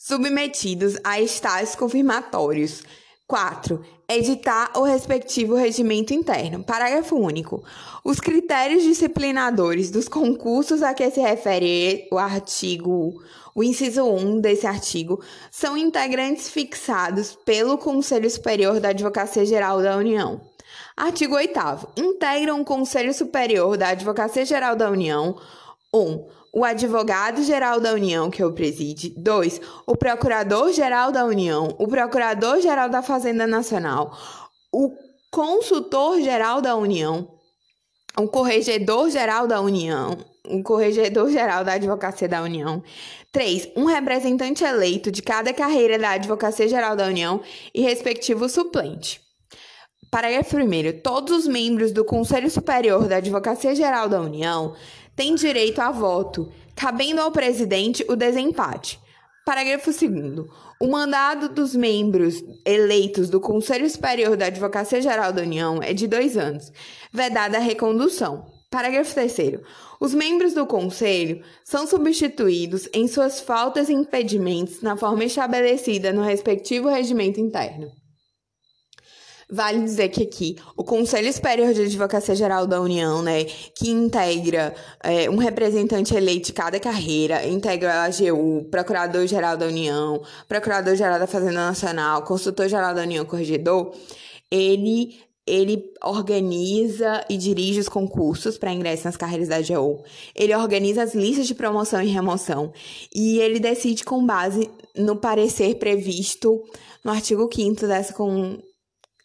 submetidos 0.05 0.99
a 1.03 1.19
estágios 1.19 1.75
confirmatórios. 1.75 2.83
4. 3.27 3.83
Editar 4.07 4.71
o 4.75 4.83
respectivo 4.83 5.55
regimento 5.55 6.13
interno. 6.13 6.63
Parágrafo 6.63 7.15
único. 7.15 7.63
Os 8.03 8.19
critérios 8.19 8.83
disciplinadores 8.83 9.89
dos 9.89 10.07
concursos 10.07 10.83
a 10.83 10.93
que 10.93 11.09
se 11.09 11.19
refere 11.19 12.07
o 12.11 12.19
artigo, 12.19 13.19
o 13.55 13.63
inciso 13.63 14.03
1 14.03 14.41
desse 14.41 14.67
artigo, 14.67 15.23
são 15.49 15.75
integrantes 15.75 16.51
fixados 16.51 17.35
pelo 17.43 17.75
Conselho 17.79 18.29
Superior 18.29 18.79
da 18.79 18.89
Advocacia 18.89 19.43
Geral 19.43 19.81
da 19.81 19.97
União. 19.97 20.39
Artigo 20.95 21.33
8. 21.33 21.59
Integram 21.97 22.61
o 22.61 22.65
Conselho 22.65 23.11
Superior 23.11 23.75
da 23.75 23.87
Advocacia 23.87 24.45
Geral 24.45 24.75
da 24.75 24.87
União 24.87 25.35
1. 25.91 25.97
Um, 25.99 26.27
o 26.55 26.63
advogado-geral 26.63 27.81
da 27.81 27.91
União, 27.91 28.31
que 28.31 28.41
o 28.41 28.53
preside. 28.53 29.13
2. 29.17 29.59
O 29.85 29.97
procurador-geral 29.97 31.11
da 31.11 31.25
União, 31.25 31.75
o 31.77 31.85
procurador-geral 31.85 32.87
da 32.87 33.01
Fazenda 33.01 33.45
Nacional, 33.45 34.17
o 34.71 34.89
consultor-geral 35.29 36.61
da 36.61 36.77
União, 36.77 37.29
o 38.17 38.29
corregedor-geral 38.29 39.47
da 39.47 39.59
União, 39.59 40.17
o 40.47 40.63
corregedor-geral 40.63 41.65
da 41.65 41.73
Advocacia 41.73 42.29
da 42.29 42.41
União. 42.41 42.81
3. 43.33 43.71
Um 43.75 43.83
representante 43.83 44.63
eleito 44.63 45.11
de 45.11 45.21
cada 45.21 45.53
carreira 45.53 45.99
da 45.99 46.11
Advocacia 46.11 46.69
Geral 46.69 46.95
da 46.95 47.05
União 47.05 47.41
e 47.73 47.81
respectivo 47.81 48.47
suplente. 48.47 49.19
Parágrafo 50.09 50.55
1. 50.55 51.01
Todos 51.03 51.39
os 51.39 51.47
membros 51.47 51.91
do 51.91 52.05
Conselho 52.05 52.49
Superior 52.49 53.09
da 53.09 53.17
Advocacia 53.17 53.75
Geral 53.75 54.07
da 54.07 54.21
União 54.21 54.73
tem 55.15 55.35
direito 55.35 55.79
a 55.79 55.91
voto, 55.91 56.51
cabendo 56.75 57.21
ao 57.21 57.31
presidente 57.31 58.05
o 58.09 58.15
desempate. 58.15 58.99
Parágrafo 59.45 59.91
2. 59.91 60.47
O 60.81 60.87
mandado 60.87 61.49
dos 61.49 61.75
membros 61.75 62.43
eleitos 62.65 63.29
do 63.29 63.39
Conselho 63.39 63.89
Superior 63.89 64.35
da 64.35 64.47
Advocacia 64.47 65.01
Geral 65.01 65.31
da 65.31 65.43
União 65.43 65.81
é 65.81 65.93
de 65.93 66.07
dois 66.07 66.35
anos, 66.35 66.71
vedada 67.13 67.57
a 67.57 67.61
recondução. 67.61 68.45
Parágrafo 68.69 69.13
3. 69.13 69.61
Os 70.01 70.13
membros 70.13 70.53
do 70.53 70.65
Conselho 70.65 71.41
são 71.63 71.87
substituídos 71.87 72.89
em 72.93 73.07
suas 73.07 73.39
faltas 73.39 73.87
e 73.87 73.93
impedimentos 73.93 74.81
na 74.81 74.97
forma 74.97 75.23
estabelecida 75.23 76.11
no 76.11 76.23
respectivo 76.23 76.89
regimento 76.89 77.39
interno. 77.39 77.91
Vale 79.49 79.83
dizer 79.83 80.09
que 80.09 80.23
aqui 80.23 80.55
o 80.75 80.83
Conselho 80.83 81.31
Superior 81.31 81.73
de 81.73 81.83
Advocacia 81.83 82.33
Geral 82.33 82.65
da 82.65 82.81
União, 82.81 83.21
né, 83.21 83.43
que 83.43 83.89
integra 83.89 84.73
é, 85.03 85.29
um 85.29 85.37
representante 85.37 86.15
eleito 86.15 86.47
de 86.47 86.53
cada 86.53 86.79
carreira, 86.79 87.45
integra 87.45 87.93
a 87.93 88.03
AGU, 88.05 88.67
Procurador-Geral 88.71 89.55
da 89.55 89.67
União, 89.67 90.21
Procurador-Geral 90.47 91.19
da 91.19 91.27
Fazenda 91.27 91.53
Nacional, 91.53 92.23
Consultor-Geral 92.23 92.95
da 92.95 93.03
União, 93.03 93.23
Corregedor, 93.23 93.93
ele 94.49 95.23
ele 95.47 95.93
organiza 96.03 97.23
e 97.29 97.37
dirige 97.37 97.79
os 97.79 97.87
concursos 97.87 98.57
para 98.57 98.73
ingresso 98.73 99.05
nas 99.05 99.15
carreiras 99.15 99.47
da 99.47 99.57
AGU. 99.57 100.03
Ele 100.33 100.55
organiza 100.55 101.03
as 101.03 101.13
listas 101.13 101.45
de 101.45 101.53
promoção 101.53 102.01
e 102.01 102.07
remoção. 102.07 102.73
E 103.13 103.37
ele 103.37 103.59
decide 103.59 104.03
com 104.03 104.25
base 104.25 104.69
no 104.95 105.15
parecer 105.15 105.75
previsto 105.75 106.63
no 107.03 107.11
artigo 107.11 107.47
5 107.53 107.85
dessa, 107.85 108.11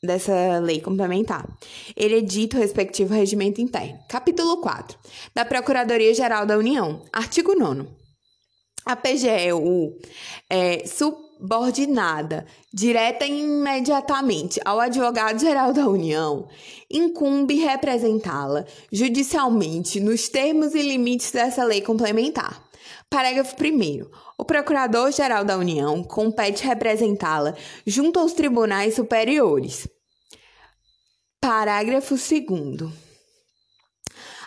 dessa 0.03 0.59
lei 0.61 0.81
complementar. 0.81 1.47
Ele 1.95 2.17
edita 2.17 2.57
o 2.57 2.61
respectivo 2.61 3.13
regimento 3.13 3.61
interno. 3.61 3.99
Capítulo 4.09 4.59
4 4.59 4.99
da 5.35 5.45
Procuradoria-Geral 5.45 6.47
da 6.47 6.57
União. 6.57 7.03
Artigo 7.13 7.55
9 7.55 7.87
A 8.87 8.97
PGEU 8.97 9.99
é 10.49 10.87
subordinada, 10.87 12.47
direta 12.73 13.27
e 13.27 13.43
imediatamente 13.43 14.59
ao 14.65 14.81
Advogado-Geral 14.81 15.75
da 15.75 15.87
União, 15.87 16.49
incumbe 16.91 17.57
representá-la 17.57 18.65
judicialmente 18.91 20.01
nos 20.01 20.31
termos 20.31 20.75
e 20.75 20.81
limites 20.81 21.31
dessa 21.31 21.63
lei 21.63 21.83
complementar. 21.83 22.70
Parágrafo 23.11 23.57
1. 23.61 24.09
O 24.39 24.45
Procurador-Geral 24.45 25.45
da 25.45 25.59
União 25.59 26.01
compete 26.05 26.65
representá-la 26.65 27.57
junto 27.85 28.21
aos 28.21 28.33
tribunais 28.33 28.95
superiores. 28.95 29.89
Parágrafo 31.41 32.15
2. 32.15 33.10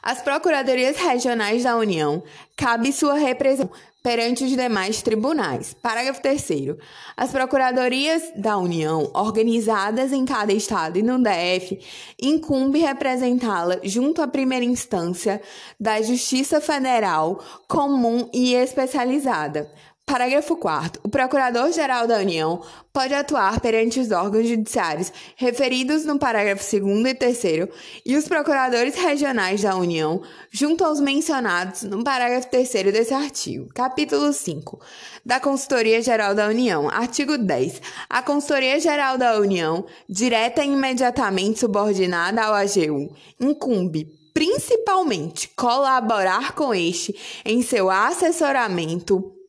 As 0.04 0.22
Procuradorias 0.22 0.98
Regionais 0.98 1.64
da 1.64 1.78
União 1.78 2.22
cabe 2.58 2.92
sua 2.92 3.14
representação 3.14 3.72
perante 4.04 4.44
os 4.44 4.52
demais 4.52 5.02
tribunais. 5.02 5.74
Parágrafo 5.82 6.22
3. 6.22 6.76
As 7.16 7.32
procuradorias 7.32 8.22
da 8.36 8.58
União, 8.58 9.10
organizadas 9.14 10.12
em 10.12 10.26
cada 10.26 10.52
estado 10.52 11.00
e 11.00 11.02
no 11.02 11.18
DF, 11.24 11.80
incumbe 12.22 12.80
representá-la 12.80 13.80
junto 13.82 14.22
à 14.22 14.28
primeira 14.28 14.66
instância 14.66 15.42
da 15.80 16.02
Justiça 16.02 16.60
Federal 16.60 17.42
comum 17.66 18.30
e 18.34 18.54
especializada. 18.54 19.72
Parágrafo 20.06 20.58
4. 20.58 21.02
O 21.02 21.10
Procurador-Geral 21.10 22.06
da 22.06 22.18
União 22.18 22.62
pode 22.92 23.14
atuar 23.14 23.62
perante 23.62 24.02
os 24.02 24.12
órgãos 24.12 24.48
judiciários 24.48 25.12
referidos 25.38 26.04
no 26.04 26.20
parágrafo 26.20 26.64
2 26.80 27.08
e 27.08 27.14
3 27.16 27.44
e 28.06 28.18
os 28.18 28.28
procuradores 28.28 28.96
regionais 28.96 29.62
da 29.62 29.76
União, 29.78 30.22
junto 30.52 30.84
aos 30.84 31.00
mencionados 31.00 31.84
no 31.84 32.04
parágrafo 32.04 32.50
3 32.50 32.70
desse 32.92 33.14
artigo. 33.14 33.70
Capítulo 33.74 34.34
5. 34.34 34.80
Da 35.26 35.40
Consultoria 35.40 36.02
Geral 36.02 36.36
da 36.36 36.48
União. 36.48 36.90
Artigo 36.90 37.38
10. 37.38 37.82
A 38.10 38.22
Consultoria 38.22 38.80
Geral 38.82 39.18
da 39.18 39.40
União, 39.40 39.86
direta 40.08 40.66
e 40.66 40.68
imediatamente 40.68 41.60
subordinada 41.60 42.44
ao 42.44 42.54
AGU, 42.54 43.16
incumbe 43.40 44.06
principalmente 44.34 45.50
colaborar 45.56 46.54
com 46.54 46.74
este 46.74 47.16
em 47.46 47.62
seu 47.62 47.90
assessoramento 47.90 49.43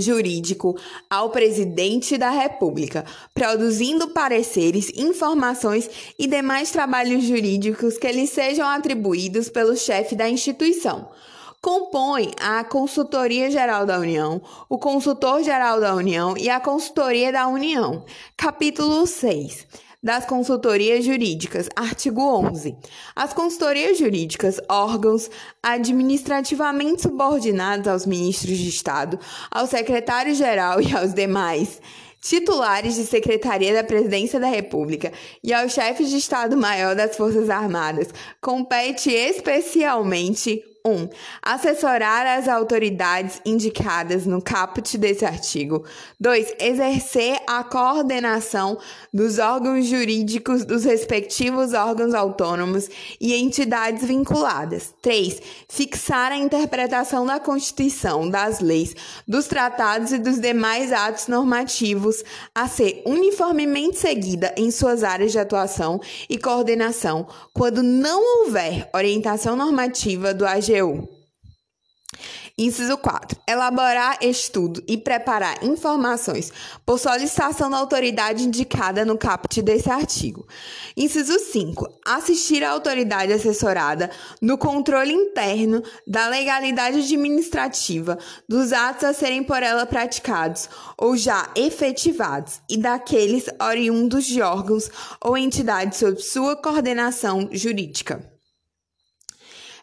jurídico 0.00 0.76
ao 1.08 1.30
presidente 1.30 2.16
da 2.16 2.30
República, 2.30 3.04
produzindo 3.34 4.08
pareceres, 4.08 4.90
informações 4.96 5.90
e 6.18 6.26
demais 6.26 6.70
trabalhos 6.70 7.24
jurídicos 7.24 7.98
que 7.98 8.10
lhe 8.10 8.26
sejam 8.26 8.68
atribuídos 8.68 9.48
pelo 9.48 9.76
chefe 9.76 10.14
da 10.14 10.28
instituição. 10.28 11.08
Compõe 11.60 12.32
a 12.40 12.62
Consultoria 12.62 13.50
Geral 13.50 13.84
da 13.84 13.98
União, 13.98 14.40
o 14.68 14.78
Consultor 14.78 15.42
Geral 15.42 15.80
da 15.80 15.94
União 15.94 16.36
e 16.36 16.48
a 16.48 16.60
Consultoria 16.60 17.32
da 17.32 17.48
União. 17.48 18.04
Capítulo 18.36 19.06
6 19.06 19.85
das 20.02 20.26
consultorias 20.26 21.04
jurídicas. 21.04 21.68
Artigo 21.74 22.22
11. 22.22 22.76
As 23.14 23.32
consultorias 23.32 23.98
jurídicas, 23.98 24.60
órgãos 24.68 25.30
administrativamente 25.62 27.02
subordinados 27.02 27.88
aos 27.88 28.06
ministros 28.06 28.58
de 28.58 28.68
Estado, 28.68 29.18
ao 29.50 29.66
secretário-geral 29.66 30.80
e 30.80 30.94
aos 30.94 31.12
demais 31.12 31.80
titulares 32.20 32.96
de 32.96 33.04
Secretaria 33.04 33.72
da 33.72 33.84
Presidência 33.84 34.40
da 34.40 34.48
República 34.48 35.12
e 35.44 35.52
aos 35.52 35.72
chefes 35.72 36.10
de 36.10 36.16
Estado-Maior 36.16 36.96
das 36.96 37.16
Forças 37.16 37.48
Armadas, 37.48 38.08
compete 38.40 39.10
especialmente 39.10 40.62
1. 40.86 40.90
Um, 40.90 41.08
assessorar 41.42 42.26
as 42.26 42.48
autoridades 42.48 43.40
indicadas 43.44 44.24
no 44.24 44.40
caput 44.40 44.96
desse 44.96 45.24
artigo. 45.24 45.84
2. 46.20 46.54
Exercer 46.60 47.40
a 47.46 47.64
coordenação 47.64 48.78
dos 49.12 49.38
órgãos 49.38 49.86
jurídicos 49.86 50.64
dos 50.64 50.84
respectivos 50.84 51.72
órgãos 51.72 52.14
autônomos 52.14 52.88
e 53.20 53.34
entidades 53.34 54.04
vinculadas. 54.04 54.94
3. 55.02 55.42
Fixar 55.68 56.32
a 56.32 56.36
interpretação 56.36 57.26
da 57.26 57.40
Constituição, 57.40 58.28
das 58.28 58.60
leis, 58.60 58.94
dos 59.26 59.46
tratados 59.46 60.12
e 60.12 60.18
dos 60.18 60.38
demais 60.38 60.92
atos 60.92 61.26
normativos 61.26 62.22
a 62.54 62.68
ser 62.68 63.02
uniformemente 63.04 63.98
seguida 63.98 64.54
em 64.56 64.70
suas 64.70 65.02
áreas 65.02 65.32
de 65.32 65.38
atuação 65.38 66.00
e 66.28 66.38
coordenação, 66.38 67.26
quando 67.52 67.82
não 67.82 68.44
houver 68.44 68.88
orientação 68.94 69.56
normativa 69.56 70.32
do 70.32 70.44
Inciso 72.58 72.96
4. 72.96 73.38
Elaborar 73.46 74.16
estudo 74.22 74.82
e 74.88 74.96
preparar 74.96 75.62
informações 75.62 76.50
por 76.86 76.98
solicitação 76.98 77.68
da 77.68 77.76
autoridade 77.76 78.44
indicada 78.44 79.04
no 79.04 79.18
caput 79.18 79.60
desse 79.60 79.90
artigo. 79.90 80.46
Inciso 80.96 81.38
5. 81.38 81.86
Assistir 82.02 82.64
a 82.64 82.70
autoridade 82.70 83.30
assessorada 83.30 84.10
no 84.40 84.56
controle 84.56 85.12
interno 85.12 85.82
da 86.06 86.28
legalidade 86.28 87.00
administrativa 87.00 88.16
dos 88.48 88.72
atos 88.72 89.04
a 89.04 89.12
serem 89.12 89.42
por 89.42 89.62
ela 89.62 89.84
praticados 89.84 90.70
ou 90.96 91.14
já 91.14 91.50
efetivados 91.54 92.62
e 92.70 92.78
daqueles 92.78 93.44
oriundos 93.60 94.24
de 94.24 94.40
órgãos 94.40 94.90
ou 95.22 95.36
entidades 95.36 95.98
sob 95.98 96.22
sua 96.22 96.56
coordenação 96.56 97.50
jurídica. 97.52 98.35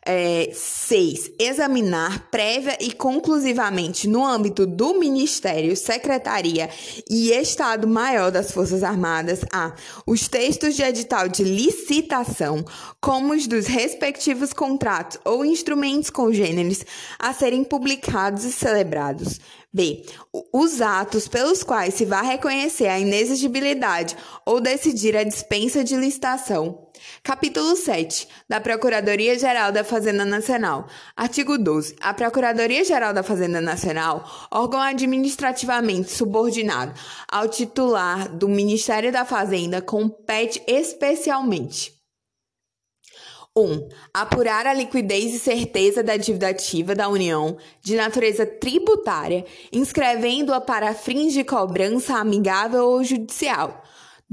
É, 0.06 0.52
seis, 0.54 1.32
examinar 1.40 2.28
prévia 2.30 2.78
e 2.82 2.92
conclusivamente 2.92 4.06
no 4.06 4.26
âmbito 4.26 4.68
do 4.68 5.00
Ministério, 5.00 5.78
Secretaria 5.78 6.70
e 7.10 7.32
Estado-Maior 7.32 8.30
das 8.30 8.52
Forças 8.52 8.84
Armadas 8.84 9.46
a 9.54 9.74
os 10.06 10.28
textos 10.28 10.76
de 10.76 10.84
edital 10.84 11.30
de 11.30 11.46
licitação, 11.46 12.66
como 13.00 13.34
os 13.34 13.48
dos 13.48 13.66
respectivos 13.66 14.52
contratos 14.52 15.18
ou 15.24 15.46
instrumentos 15.46 16.10
congêneres 16.10 16.86
a 17.18 17.34
serem 17.34 17.64
publicados 17.64 18.44
e 18.44 18.52
celebrados. 18.52 19.40
B. 19.74 20.06
Os 20.52 20.82
atos 20.82 21.28
pelos 21.28 21.64
quais 21.64 21.96
se 21.96 22.06
vai 22.06 22.24
reconhecer 22.24 22.88
a 22.88 23.00
inexigibilidade 23.00 24.16
ou 24.46 24.62
decidir 24.62 25.18
a 25.18 25.24
dispensa 25.24 25.84
de 25.84 25.96
licitação. 25.96 26.88
Capítulo 27.24 27.76
7 27.76 28.28
da 28.48 28.62
Procuradoria-Geral 28.62 29.72
da 29.72 29.84
Fazenda 29.84 30.24
Nacional. 30.24 30.88
Artigo 31.18 31.58
12. 31.58 31.96
A 32.00 32.14
Procuradoria-Geral 32.14 33.14
da 33.14 33.24
Fazenda 33.24 33.60
Nacional, 33.60 34.48
órgão 34.52 34.80
administrativamente 34.80 36.12
subordinado 36.12 36.94
ao 37.28 37.48
titular 37.48 38.30
do 38.30 38.48
Ministério 38.48 39.12
da 39.12 39.26
Fazenda, 39.26 39.82
compete 39.82 40.62
especialmente 40.68 41.93
1. 43.56 43.62
Um, 43.62 43.88
apurar 44.12 44.66
a 44.66 44.74
liquidez 44.74 45.34
e 45.34 45.40
certeza 45.40 46.02
da 46.02 46.18
dívida 46.18 46.50
ativa 46.50 46.96
da 46.96 47.08
União 47.08 47.56
de 47.82 47.96
natureza 47.96 48.46
tributária, 48.46 49.46
inscrevendo-a 49.72 50.60
para 50.60 50.94
fins 50.96 51.34
de 51.34 51.44
cobrança 51.44 52.16
amigável 52.16 52.86
ou 52.86 53.04
judicial. 53.04 53.84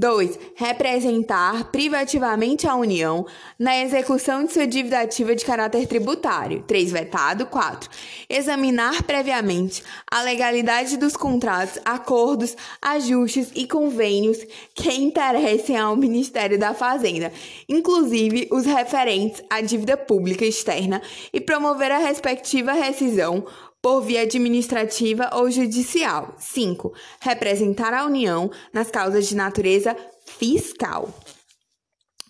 2. 0.01 0.39
Representar 0.55 1.65
privativamente 1.65 2.67
a 2.67 2.75
União 2.75 3.27
na 3.59 3.79
execução 3.83 4.47
de 4.47 4.53
sua 4.53 4.67
dívida 4.67 4.99
ativa 4.99 5.37
de 5.37 5.45
caráter 5.45 5.87
tributário. 5.87 6.65
3. 6.67 6.91
Vetado. 6.91 7.45
4. 7.45 7.91
Examinar 8.27 9.03
previamente 9.03 9.83
a 10.11 10.23
legalidade 10.23 10.97
dos 10.97 11.19
contratos, 11.19 11.79
acordos, 11.85 12.57
ajustes 12.81 13.53
e 13.55 13.67
convênios 13.67 14.39
que 14.75 14.91
interessem 14.91 15.77
ao 15.77 15.95
Ministério 15.95 16.59
da 16.59 16.73
Fazenda, 16.73 17.31
inclusive 17.69 18.49
os 18.51 18.65
referentes 18.65 19.43
à 19.51 19.61
dívida 19.61 19.99
pública 19.99 20.47
externa, 20.47 21.03
e 21.31 21.41
promover 21.43 21.93
a 21.93 21.99
respectiva 21.99 22.73
rescisão 22.73 23.45
por 23.83 24.03
via 24.03 24.23
administrativa 24.23 25.31
ou 25.35 25.51
judicial. 25.51 26.35
5. 26.39 26.93
Representar 27.21 27.95
a 27.95 28.05
União 28.05 28.51
nas 28.73 28.91
causas 28.91 29.27
de 29.27 29.35
natureza 29.35 29.97
fiscal. 30.27 31.09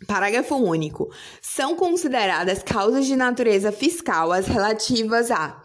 Parágrafo 0.07 0.57
único. 0.57 1.11
São 1.43 1.77
consideradas 1.77 2.63
causas 2.63 3.07
de 3.07 3.17
natureza 3.17 3.71
fiscal 3.71 4.33
as 4.33 4.47
relativas 4.47 5.31
a 5.31 5.63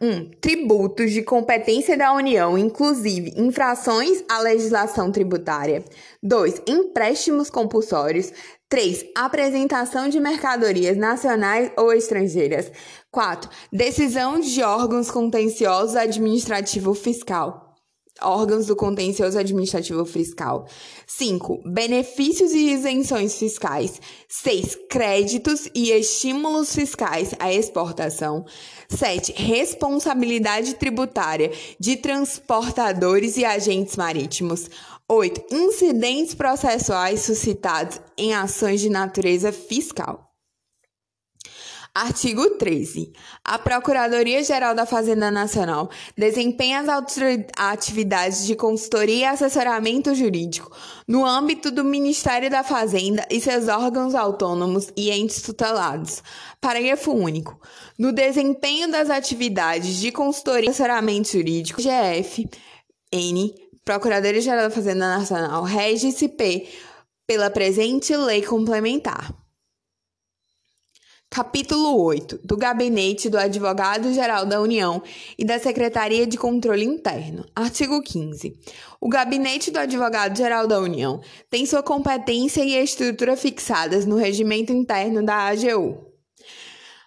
1. 0.00 0.06
Um, 0.08 0.30
tributos 0.40 1.12
de 1.12 1.22
competência 1.22 1.96
da 1.96 2.12
União, 2.12 2.58
inclusive 2.58 3.34
infrações 3.36 4.24
à 4.28 4.40
legislação 4.40 5.12
tributária. 5.12 5.84
2. 6.20 6.62
Empréstimos 6.66 7.48
compulsórios. 7.48 8.32
3. 8.68 9.04
Apresentação 9.14 10.08
de 10.08 10.18
mercadorias 10.18 10.96
nacionais 10.96 11.70
ou 11.76 11.92
estrangeiras. 11.92 12.72
4. 13.12 13.50
Decisão 13.70 14.40
de 14.40 14.62
órgãos 14.62 15.10
contenciosos 15.10 15.94
administrativo 15.94 16.94
fiscal 16.94 17.72
órgãos 18.20 18.66
do 18.66 18.76
contencioso 18.76 19.38
administrativo 19.38 20.04
fiscal. 20.04 20.66
5. 21.06 21.62
Benefícios 21.66 22.52
e 22.52 22.72
isenções 22.72 23.36
fiscais. 23.36 24.00
6. 24.28 24.78
Créditos 24.88 25.68
e 25.74 25.90
estímulos 25.90 26.74
fiscais 26.74 27.34
à 27.38 27.52
exportação. 27.52 28.44
7. 28.88 29.32
Responsabilidade 29.32 30.74
tributária 30.74 31.50
de 31.78 31.96
transportadores 31.96 33.36
e 33.36 33.44
agentes 33.44 33.96
marítimos. 33.96 34.68
8. 35.08 35.54
Incidentes 35.54 36.34
processuais 36.34 37.22
suscitados 37.22 38.00
em 38.16 38.34
ações 38.34 38.80
de 38.80 38.88
natureza 38.88 39.52
fiscal. 39.52 40.31
Artigo 41.94 42.56
13. 42.56 43.12
A 43.44 43.58
Procuradoria-Geral 43.58 44.74
da 44.74 44.86
Fazenda 44.86 45.30
Nacional 45.30 45.90
desempenha 46.16 46.80
as 46.80 46.88
atividades 47.54 48.46
de 48.46 48.56
consultoria 48.56 49.14
e 49.14 49.24
assessoramento 49.26 50.14
jurídico 50.14 50.74
no 51.06 51.26
âmbito 51.26 51.70
do 51.70 51.84
Ministério 51.84 52.48
da 52.48 52.64
Fazenda 52.64 53.26
e 53.30 53.38
seus 53.42 53.68
órgãos 53.68 54.14
autônomos 54.14 54.88
e 54.96 55.10
entes 55.10 55.42
tutelados. 55.42 56.22
Parágrafo 56.62 57.12
único. 57.12 57.60
No 57.98 58.10
desempenho 58.10 58.90
das 58.90 59.10
atividades 59.10 59.96
de 59.96 60.10
consultoria 60.10 60.68
e 60.68 60.70
assessoramento 60.70 61.32
jurídico, 61.32 61.82
GF, 61.82 62.48
N, 63.12 63.54
Procuradoria-Geral 63.84 64.62
da 64.62 64.74
Fazenda 64.74 65.18
Nacional, 65.18 65.62
rege-se 65.62 66.26
pela 67.26 67.50
presente 67.50 68.16
lei 68.16 68.40
complementar. 68.40 69.41
Capítulo 71.32 71.98
8 72.04 72.40
do 72.44 72.58
Gabinete 72.58 73.30
do 73.30 73.38
Advogado-Geral 73.38 74.44
da 74.44 74.60
União 74.60 75.02
e 75.38 75.46
da 75.46 75.58
Secretaria 75.58 76.26
de 76.26 76.36
Controle 76.36 76.84
Interno. 76.84 77.46
Artigo 77.56 78.02
15. 78.02 78.54
O 79.00 79.08
Gabinete 79.08 79.70
do 79.70 79.78
Advogado-Geral 79.78 80.66
da 80.66 80.78
União 80.78 81.22
tem 81.48 81.64
sua 81.64 81.82
competência 81.82 82.62
e 82.62 82.74
estrutura 82.74 83.34
fixadas 83.34 84.04
no 84.04 84.16
regimento 84.16 84.74
interno 84.74 85.24
da 85.24 85.48
AGU. 85.48 86.06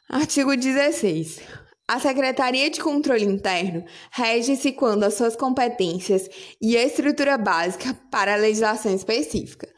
Artigo 0.10 0.58
16. 0.58 1.42
A 1.88 2.00
Secretaria 2.00 2.68
de 2.72 2.82
Controle 2.82 3.26
Interno 3.26 3.86
rege-se 4.10 4.72
quando 4.72 5.04
as 5.04 5.14
suas 5.14 5.36
competências 5.36 6.28
e 6.60 6.76
estrutura 6.76 7.38
básica 7.38 7.96
para 8.10 8.34
a 8.34 8.38
legislação 8.38 8.92
específica. 8.92 9.72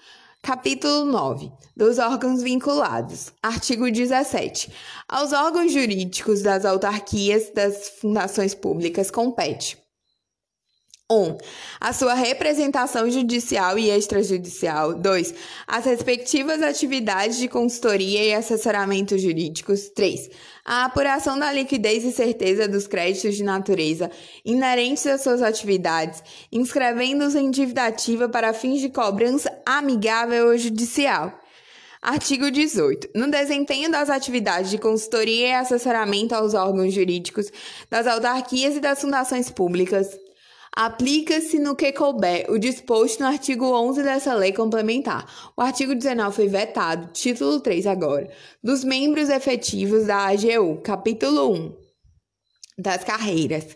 Capítulo 0.48 1.04
9. 1.04 1.52
Dos 1.76 2.00
órgãos 2.00 2.42
vinculados. 2.42 3.34
Artigo 3.44 3.92
17. 3.92 4.72
Aos 5.06 5.34
órgãos 5.34 5.74
jurídicos 5.74 6.42
das 6.42 6.64
autarquias 6.64 7.52
das 7.54 7.90
fundações 8.00 8.56
públicas 8.56 9.12
compete 9.12 9.78
1. 11.10 11.38
a 11.80 11.94
sua 11.94 12.14
representação 12.14 13.10
judicial 13.10 13.80
e 13.80 13.90
extrajudicial. 13.90 14.94
2. 14.94 15.34
As 15.66 15.86
respectivas 15.86 16.62
atividades 16.62 17.38
de 17.38 17.48
consultoria 17.48 18.26
e 18.26 18.34
assessoramento 18.34 19.18
jurídicos. 19.18 19.88
3. 19.88 20.30
A 20.66 20.84
apuração 20.84 21.40
da 21.40 21.50
liquidez 21.50 22.04
e 22.04 22.12
certeza 22.12 22.68
dos 22.68 22.88
créditos 22.88 23.38
de 23.38 23.44
natureza 23.44 24.12
inerentes 24.44 25.08
às 25.08 25.22
suas 25.22 25.42
atividades, 25.42 26.22
inscrevendo-os 26.52 27.36
em 27.36 27.50
dívida 27.50 27.86
ativa 27.86 28.28
para 28.28 28.52
fins 28.52 28.82
de 28.82 28.90
cobrança 28.90 29.50
amigável 29.66 30.48
ou 30.48 30.58
judicial. 30.58 31.32
Artigo 32.02 32.52
18. 32.52 33.12
No 33.16 33.32
desempenho 33.32 33.90
das 33.90 34.10
atividades 34.10 34.70
de 34.70 34.78
consultoria 34.78 35.48
e 35.48 35.54
assessoramento 35.54 36.36
aos 36.36 36.54
órgãos 36.54 36.94
jurídicos 36.94 37.50
das 37.90 38.06
autarquias 38.06 38.76
e 38.76 38.82
das 38.82 39.00
fundações 39.00 39.50
públicas, 39.50 40.27
Aplica-se 40.80 41.58
no 41.58 41.76
que 41.76 41.92
couber 41.92 42.46
o 42.52 42.60
disposto 42.60 43.22
no 43.22 43.26
artigo 43.26 43.66
11 43.66 44.04
dessa 44.04 44.36
lei 44.36 44.54
complementar. 44.54 45.26
O 45.58 45.62
artigo 45.64 45.96
19 45.96 46.36
foi 46.36 46.48
vetado, 46.48 47.12
título 47.12 47.60
3 47.60 47.88
agora, 47.88 48.30
dos 48.64 48.84
membros 48.84 49.28
efetivos 49.28 50.06
da 50.06 50.28
AGU, 50.28 50.80
capítulo 50.84 51.52
1 51.52 51.76
das 52.78 53.04
carreiras. 53.04 53.76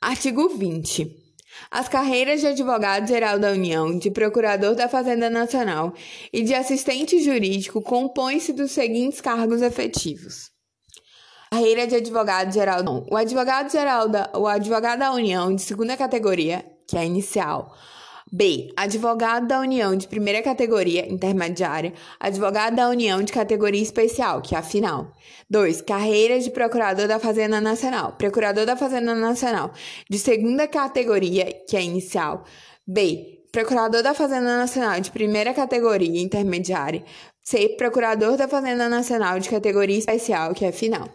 Artigo 0.00 0.48
20. 0.48 1.16
As 1.70 1.88
carreiras 1.88 2.40
de 2.40 2.48
advogado-geral 2.48 3.38
da 3.38 3.52
União, 3.52 3.96
de 3.96 4.10
procurador 4.10 4.74
da 4.74 4.88
Fazenda 4.88 5.30
Nacional 5.30 5.94
e 6.32 6.42
de 6.42 6.54
assistente 6.54 7.22
jurídico 7.22 7.80
compõem-se 7.80 8.52
dos 8.52 8.72
seguintes 8.72 9.20
cargos 9.20 9.62
efetivos: 9.62 10.51
Carreira 11.52 11.86
de 11.86 11.96
advogado 11.96 12.50
geral. 12.50 12.82
Não. 12.82 13.06
O 13.10 13.14
advogado 13.14 13.70
geral 13.70 14.08
da, 14.08 14.30
o 14.34 14.46
advogado 14.46 15.00
da 15.00 15.12
União 15.12 15.54
de 15.54 15.60
segunda 15.60 15.98
categoria, 15.98 16.64
que 16.86 16.96
é 16.96 17.04
inicial. 17.04 17.76
B. 18.32 18.72
Advogado 18.74 19.46
da 19.46 19.60
União 19.60 19.94
de 19.94 20.08
primeira 20.08 20.40
categoria, 20.40 21.06
intermediária. 21.12 21.92
Advogado 22.18 22.76
da 22.76 22.88
União 22.88 23.22
de 23.22 23.34
categoria 23.34 23.82
especial, 23.82 24.40
que 24.40 24.54
é 24.54 24.58
a 24.58 24.62
final. 24.62 25.12
2. 25.50 25.82
Carreira 25.82 26.40
de 26.40 26.50
Procurador 26.50 27.06
da 27.06 27.18
Fazenda 27.18 27.60
Nacional. 27.60 28.12
Procurador 28.12 28.64
da 28.64 28.74
Fazenda 28.74 29.14
Nacional 29.14 29.72
de 30.08 30.18
segunda 30.18 30.66
categoria, 30.66 31.52
que 31.68 31.76
é 31.76 31.82
inicial. 31.82 32.44
B. 32.86 33.42
Procurador 33.52 34.02
da 34.02 34.14
Fazenda 34.14 34.56
Nacional 34.56 34.98
de 35.02 35.10
primeira 35.10 35.52
categoria, 35.52 36.22
intermediária. 36.22 37.04
C. 37.42 37.68
Procurador 37.76 38.38
da 38.38 38.48
Fazenda 38.48 38.88
Nacional 38.88 39.38
de 39.38 39.50
categoria 39.50 39.98
especial, 39.98 40.54
que 40.54 40.64
é 40.64 40.72
final. 40.72 41.10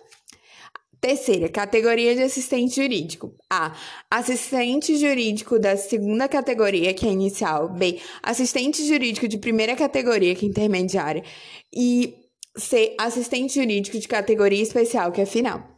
Terceira, 0.99 1.47
categoria 1.47 2.15
de 2.15 2.23
assistente 2.23 2.75
jurídico. 2.75 3.35
A. 3.49 3.75
Assistente 4.09 4.97
jurídico 4.97 5.59
da 5.59 5.77
segunda 5.77 6.27
categoria, 6.27 6.93
que 6.93 7.05
é 7.05 7.11
inicial. 7.11 7.69
B. 7.69 7.99
Assistente 8.23 8.85
jurídico 8.85 9.27
de 9.27 9.37
primeira 9.37 9.75
categoria, 9.75 10.33
que 10.33 10.45
é 10.45 10.49
intermediária. 10.49 11.23
E 11.71 12.15
C. 12.55 12.95
Assistente 12.99 13.53
jurídico 13.53 13.99
de 13.99 14.07
categoria 14.07 14.61
especial, 14.61 15.11
que 15.11 15.21
é 15.21 15.25
final. 15.25 15.77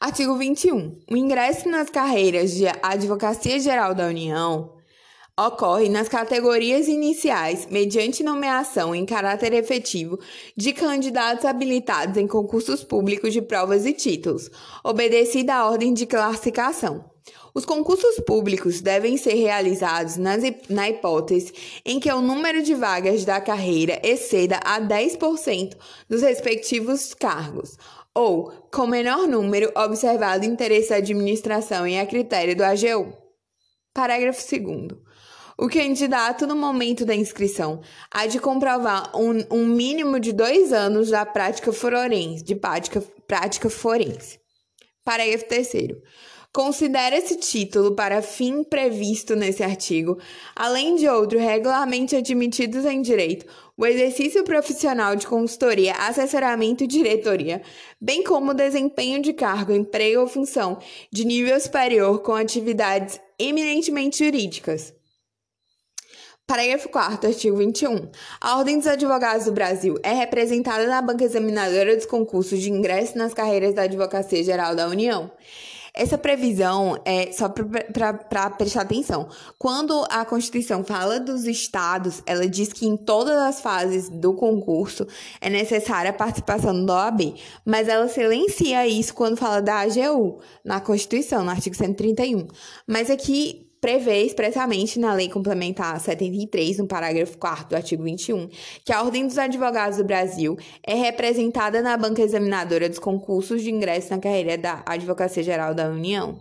Artigo 0.00 0.36
21. 0.36 0.98
O 1.10 1.16
ingresso 1.16 1.68
nas 1.68 1.90
carreiras 1.90 2.52
de 2.52 2.66
Advocacia 2.82 3.58
Geral 3.60 3.94
da 3.94 4.06
União 4.06 4.77
ocorre 5.38 5.88
nas 5.88 6.08
categorias 6.08 6.88
iniciais, 6.88 7.68
mediante 7.70 8.24
nomeação 8.24 8.92
em 8.92 9.06
caráter 9.06 9.52
efetivo 9.52 10.18
de 10.56 10.72
candidatos 10.72 11.44
habilitados 11.44 12.16
em 12.16 12.26
concursos 12.26 12.82
públicos 12.82 13.32
de 13.32 13.40
provas 13.40 13.86
e 13.86 13.92
títulos, 13.92 14.50
obedecida 14.82 15.54
a 15.54 15.70
ordem 15.70 15.94
de 15.94 16.06
classificação. 16.06 17.04
Os 17.54 17.64
concursos 17.64 18.20
públicos 18.20 18.80
devem 18.80 19.16
ser 19.16 19.34
realizados 19.34 20.16
nas, 20.16 20.42
na 20.68 20.88
hipótese 20.88 21.52
em 21.84 22.00
que 22.00 22.10
o 22.10 22.20
número 22.20 22.62
de 22.62 22.74
vagas 22.74 23.24
da 23.24 23.40
carreira 23.40 24.00
exceda 24.02 24.60
a 24.64 24.80
10% 24.80 25.76
dos 26.08 26.22
respectivos 26.22 27.14
cargos, 27.14 27.76
ou 28.14 28.50
com 28.72 28.86
menor 28.86 29.28
número 29.28 29.70
observado 29.76 30.44
interesse 30.44 30.90
da 30.90 30.96
administração 30.96 31.86
e 31.86 31.98
a 31.98 32.06
critério 32.06 32.56
do 32.56 32.62
AGU. 32.62 33.12
Parágrafo 33.94 34.40
2. 34.40 35.07
O 35.60 35.68
candidato, 35.68 36.46
no 36.46 36.54
momento 36.54 37.04
da 37.04 37.16
inscrição, 37.16 37.80
há 38.12 38.26
de 38.26 38.38
comprovar 38.38 39.10
um, 39.16 39.44
um 39.50 39.66
mínimo 39.66 40.20
de 40.20 40.32
dois 40.32 40.72
anos 40.72 41.10
da 41.10 41.26
prática 41.26 41.72
forense, 41.72 42.44
de 42.44 42.54
prática, 42.54 43.02
prática 43.26 43.68
forense. 43.68 44.38
Parágrafo 45.04 45.46
3 45.48 45.96
Considera 46.52 47.16
esse 47.16 47.36
título 47.38 47.96
para 47.96 48.22
fim 48.22 48.62
previsto 48.62 49.34
nesse 49.34 49.64
artigo, 49.64 50.16
além 50.54 50.94
de 50.94 51.08
outros 51.08 51.42
regularmente 51.42 52.14
admitidos 52.14 52.84
em 52.84 53.02
direito, 53.02 53.44
o 53.76 53.84
exercício 53.84 54.44
profissional 54.44 55.16
de 55.16 55.26
consultoria, 55.26 55.92
assessoramento 55.94 56.84
e 56.84 56.86
diretoria, 56.86 57.62
bem 58.00 58.22
como 58.22 58.52
o 58.52 58.54
desempenho 58.54 59.20
de 59.20 59.32
cargo, 59.32 59.72
emprego 59.72 60.20
ou 60.20 60.28
função 60.28 60.78
de 61.12 61.24
nível 61.24 61.58
superior 61.58 62.22
com 62.22 62.34
atividades 62.34 63.20
eminentemente 63.40 64.24
jurídicas. 64.24 64.96
Parágrafo 66.48 66.88
4 66.88 67.28
artigo 67.28 67.58
21. 67.58 68.08
A 68.40 68.56
Ordem 68.56 68.78
dos 68.78 68.86
Advogados 68.86 69.44
do 69.44 69.52
Brasil 69.52 69.98
é 70.02 70.14
representada 70.14 70.86
na 70.86 71.02
banca 71.02 71.22
examinadora 71.22 71.94
dos 71.94 72.06
concursos 72.06 72.58
de 72.58 72.70
ingresso 72.70 73.18
nas 73.18 73.34
carreiras 73.34 73.74
da 73.74 73.82
Advocacia 73.82 74.42
Geral 74.42 74.74
da 74.74 74.88
União. 74.88 75.30
Essa 75.92 76.16
previsão 76.16 76.98
é 77.04 77.30
só 77.32 77.50
para 77.50 78.48
prestar 78.48 78.80
atenção. 78.80 79.28
Quando 79.58 80.06
a 80.08 80.24
Constituição 80.24 80.82
fala 80.82 81.20
dos 81.20 81.44
estados, 81.44 82.22
ela 82.24 82.48
diz 82.48 82.72
que 82.72 82.86
em 82.86 82.96
todas 82.96 83.36
as 83.36 83.60
fases 83.60 84.08
do 84.08 84.32
concurso 84.32 85.06
é 85.42 85.50
necessária 85.50 86.10
a 86.10 86.14
participação 86.14 86.82
do 86.82 86.90
OAB, 86.90 87.34
mas 87.62 87.88
ela 87.88 88.08
silencia 88.08 88.86
isso 88.86 89.12
quando 89.12 89.36
fala 89.36 89.60
da 89.60 89.80
AGU, 89.80 90.38
na 90.64 90.80
Constituição, 90.80 91.44
no 91.44 91.50
artigo 91.50 91.76
131. 91.76 92.48
Mas 92.86 93.10
aqui 93.10 93.67
prevê 93.80 94.22
expressamente 94.22 94.98
na 94.98 95.14
Lei 95.14 95.28
Complementar 95.28 95.98
73, 96.00 96.78
no 96.78 96.86
parágrafo 96.86 97.38
4 97.38 97.68
do 97.68 97.76
artigo 97.76 98.02
21, 98.02 98.48
que 98.84 98.92
a 98.92 99.02
Ordem 99.02 99.26
dos 99.26 99.38
Advogados 99.38 99.98
do 99.98 100.04
Brasil 100.04 100.56
é 100.82 100.94
representada 100.94 101.80
na 101.82 101.96
banca 101.96 102.22
examinadora 102.22 102.88
dos 102.88 102.98
concursos 102.98 103.62
de 103.62 103.70
ingresso 103.70 104.10
na 104.10 104.18
carreira 104.18 104.58
da 104.58 104.82
Advocacia 104.86 105.42
Geral 105.42 105.74
da 105.74 105.88
União. 105.88 106.40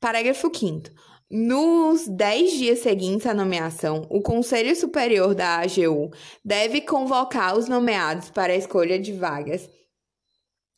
Parágrafo 0.00 0.50
5 0.54 0.90
nos 1.30 2.06
10 2.06 2.52
dias 2.52 2.78
seguintes 2.80 3.26
à 3.26 3.34
nomeação, 3.34 4.06
o 4.08 4.20
Conselho 4.20 4.76
Superior 4.76 5.34
da 5.34 5.56
AGU 5.56 6.10
deve 6.44 6.82
convocar 6.82 7.56
os 7.56 7.66
nomeados 7.66 8.30
para 8.30 8.52
a 8.52 8.56
escolha 8.56 9.00
de 9.00 9.12
vagas, 9.12 9.68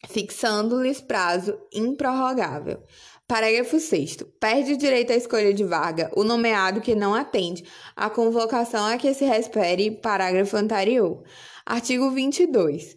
fixando-lhes 0.06 1.00
prazo 1.00 1.58
improrrogável. 1.74 2.82
Parágrafo 3.28 3.80
6. 3.80 4.18
Perde 4.38 4.74
o 4.74 4.78
direito 4.78 5.12
à 5.12 5.16
escolha 5.16 5.52
de 5.52 5.64
vaga 5.64 6.12
o 6.14 6.22
nomeado 6.22 6.80
que 6.80 6.94
não 6.94 7.12
atende 7.12 7.64
à 7.96 8.08
convocação 8.08 8.86
a 8.86 8.96
que 8.96 9.12
se 9.14 9.24
refere 9.24 9.90
parágrafo 9.90 10.56
anterior. 10.56 11.24
Artigo 11.64 12.08
22. 12.12 12.96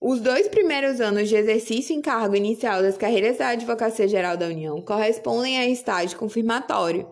Os 0.00 0.20
dois 0.20 0.48
primeiros 0.48 1.00
anos 1.00 1.28
de 1.28 1.36
exercício 1.36 1.94
em 1.94 2.02
cargo 2.02 2.34
inicial 2.34 2.82
das 2.82 2.98
carreiras 2.98 3.38
da 3.38 3.48
Advocacia 3.50 4.08
Geral 4.08 4.36
da 4.36 4.46
União 4.46 4.82
correspondem 4.82 5.58
a 5.58 5.68
estágio 5.68 6.18
confirmatório. 6.18 7.08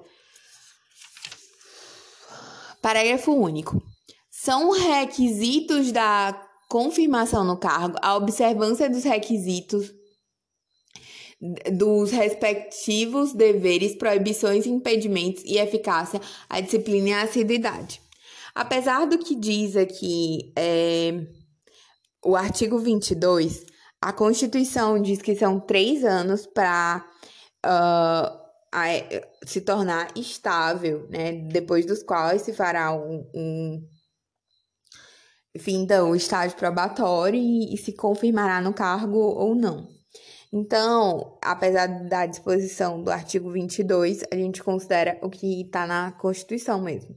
Parágrafo 2.83 3.33
único. 3.33 3.81
São 4.29 4.71
requisitos 4.71 5.93
da 5.93 6.33
confirmação 6.69 7.45
no 7.45 7.57
cargo 7.57 7.97
a 8.03 8.17
observância 8.17 8.91
dos 8.91 9.05
requisitos 9.05 9.96
dos 11.73 12.11
respectivos 12.11 13.33
deveres, 13.33 13.95
proibições, 13.95 14.67
impedimentos 14.67 15.43
e 15.45 15.59
eficácia, 15.59 16.21
a 16.49 16.61
disciplina 16.61 17.09
e 17.09 17.13
a 17.13 17.23
assiduidade. 17.23 18.01
Apesar 18.55 19.07
do 19.07 19.19
que 19.19 19.35
diz 19.35 19.77
aqui 19.77 20.53
é, 20.57 21.27
o 22.25 22.35
artigo 22.35 22.79
22, 22.79 23.67
a 24.01 24.13
Constituição 24.13 25.01
diz 25.01 25.21
que 25.21 25.35
são 25.35 25.61
três 25.61 26.05
anos 26.05 26.47
para 26.47 27.05
uh, 27.67 28.47
se 29.45 29.61
tornar 29.61 30.09
estável, 30.17 31.07
né? 31.11 31.33
Depois 31.33 31.87
dos 31.87 32.03
quais 32.03 32.43
se 32.43 32.53
fará 32.53 32.93
um, 32.93 33.29
um 33.35 33.89
fim 35.59 35.87
do 35.87 36.15
estágio 36.15 36.57
probatório 36.57 37.41
e, 37.41 37.75
e 37.75 37.77
se 37.79 37.93
confirmará 37.93 38.61
no 38.61 38.75
cargo 38.75 39.19
ou 39.19 39.55
não. 39.55 39.96
Então, 40.53 41.39
apesar 41.43 41.87
da 42.09 42.27
disposição 42.27 43.03
do 43.03 43.11
artigo 43.11 43.51
22, 43.51 44.25
a 44.31 44.37
gente 44.37 44.63
considera 44.63 45.19
o 45.23 45.29
que 45.29 45.63
está 45.63 45.87
na 45.87 46.13
Constituição 46.13 46.81
mesmo. 46.81 47.17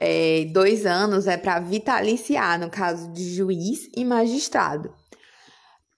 É, 0.00 0.46
dois 0.52 0.86
anos 0.86 1.26
é 1.26 1.36
para 1.36 1.60
vitaliciar, 1.60 2.58
no 2.58 2.70
caso 2.70 3.12
de 3.12 3.34
juiz 3.34 3.88
e 3.96 4.04
magistrado. 4.04 4.92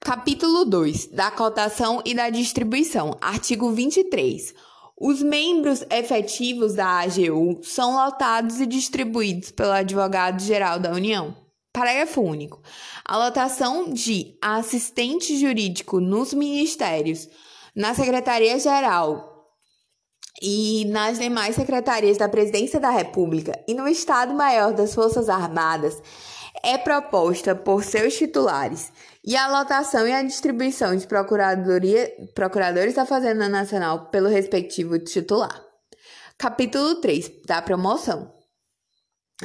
Capítulo 0.00 0.64
2 0.64 1.08
da 1.12 1.30
cotação 1.30 2.02
e 2.04 2.12
da 2.12 2.28
distribuição. 2.28 3.16
Artigo 3.20 3.70
23. 3.70 4.52
Os 5.00 5.22
membros 5.22 5.84
efetivos 5.90 6.74
da 6.74 7.00
AGU 7.00 7.60
são 7.62 7.94
lotados 7.94 8.60
e 8.60 8.66
distribuídos 8.66 9.52
pelo 9.52 9.70
Advogado-Geral 9.70 10.80
da 10.80 10.90
União. 10.92 11.41
Parágrafo 11.72 12.20
único. 12.20 12.60
A 13.04 13.16
lotação 13.16 13.90
de 13.90 14.36
assistente 14.42 15.38
jurídico 15.38 16.00
nos 16.00 16.34
ministérios, 16.34 17.28
na 17.74 17.94
Secretaria-Geral 17.94 19.32
e 20.42 20.84
nas 20.86 21.18
demais 21.18 21.54
secretarias 21.54 22.18
da 22.18 22.28
Presidência 22.28 22.78
da 22.78 22.90
República 22.90 23.58
e 23.66 23.74
no 23.74 23.88
Estado-Maior 23.88 24.74
das 24.74 24.94
Forças 24.94 25.28
Armadas 25.28 26.02
é 26.62 26.76
proposta 26.76 27.54
por 27.54 27.82
seus 27.82 28.14
titulares 28.14 28.92
e 29.24 29.36
a 29.36 29.48
lotação 29.48 30.06
e 30.06 30.12
a 30.12 30.22
distribuição 30.22 30.94
de 30.94 31.06
procuradoria, 31.06 32.12
procuradores 32.34 32.94
da 32.94 33.06
Fazenda 33.06 33.48
Nacional 33.48 34.10
pelo 34.10 34.28
respectivo 34.28 34.98
titular. 34.98 35.64
Capítulo 36.36 36.96
3 36.96 37.42
da 37.46 37.62
promoção. 37.62 38.32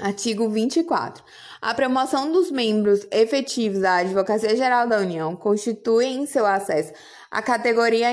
Artigo 0.02 0.50
24. 0.50 1.24
A 1.62 1.74
promoção 1.74 2.32
dos 2.32 2.52
membros 2.52 3.08
efetivos 3.12 3.82
da 3.82 3.98
Advocacia 3.98 4.56
Geral 4.56 4.88
da 4.88 5.00
União 5.00 5.36
constitui 5.36 6.06
em 6.06 6.28
seu 6.28 6.46
acesso 6.46 6.94
a 7.32 7.42
categoria 7.42 8.10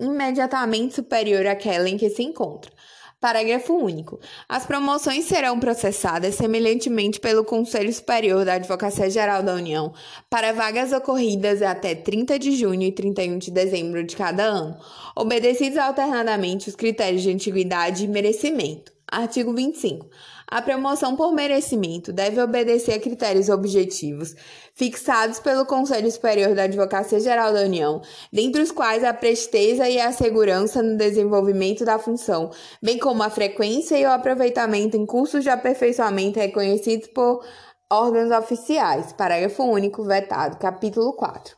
imediatamente 0.00 0.96
superior 0.96 1.46
àquela 1.46 1.88
em 1.88 1.96
que 1.96 2.10
se 2.10 2.24
encontra. 2.24 2.72
Parágrafo 3.20 3.74
único. 3.74 4.20
As 4.48 4.66
promoções 4.66 5.24
serão 5.24 5.58
processadas 5.58 6.34
semelhantemente 6.34 7.18
pelo 7.18 7.44
Conselho 7.44 7.92
Superior 7.92 8.44
da 8.44 8.54
Advocacia 8.54 9.08
Geral 9.08 9.42
da 9.42 9.54
União 9.54 9.94
para 10.28 10.52
vagas 10.52 10.92
ocorridas 10.92 11.62
até 11.62 11.94
30 11.94 12.38
de 12.38 12.56
junho 12.56 12.82
e 12.82 12.92
31 12.92 13.38
de 13.38 13.50
dezembro 13.50 14.04
de 14.04 14.14
cada 14.14 14.42
ano, 14.42 14.76
obedecidos 15.16 15.78
alternadamente 15.78 16.68
os 16.68 16.76
critérios 16.76 17.22
de 17.22 17.30
antiguidade 17.30 18.04
e 18.04 18.08
merecimento. 18.08 18.92
Artigo 19.10 19.54
25. 19.54 20.10
A 20.48 20.62
promoção 20.62 21.16
por 21.16 21.32
merecimento 21.32 22.12
deve 22.12 22.40
obedecer 22.40 22.92
a 22.92 23.00
critérios 23.00 23.48
objetivos 23.48 24.36
fixados 24.74 25.40
pelo 25.40 25.66
Conselho 25.66 26.08
Superior 26.08 26.54
da 26.54 26.64
Advocacia 26.64 27.18
Geral 27.18 27.52
da 27.52 27.62
União, 27.62 28.00
dentre 28.32 28.62
os 28.62 28.70
quais 28.70 29.02
a 29.02 29.12
presteza 29.12 29.88
e 29.88 30.00
a 30.00 30.12
segurança 30.12 30.82
no 30.82 30.96
desenvolvimento 30.96 31.84
da 31.84 31.98
função, 31.98 32.50
bem 32.80 32.96
como 32.96 33.24
a 33.24 33.30
frequência 33.30 33.98
e 33.98 34.04
o 34.04 34.10
aproveitamento 34.10 34.96
em 34.96 35.04
cursos 35.04 35.42
de 35.42 35.50
aperfeiçoamento 35.50 36.38
reconhecidos 36.38 37.08
por 37.08 37.44
órgãos 37.90 38.30
oficiais. 38.30 39.12
Parágrafo 39.12 39.64
único 39.64 40.04
vetado. 40.04 40.58
Capítulo 40.58 41.12
4 41.14 41.56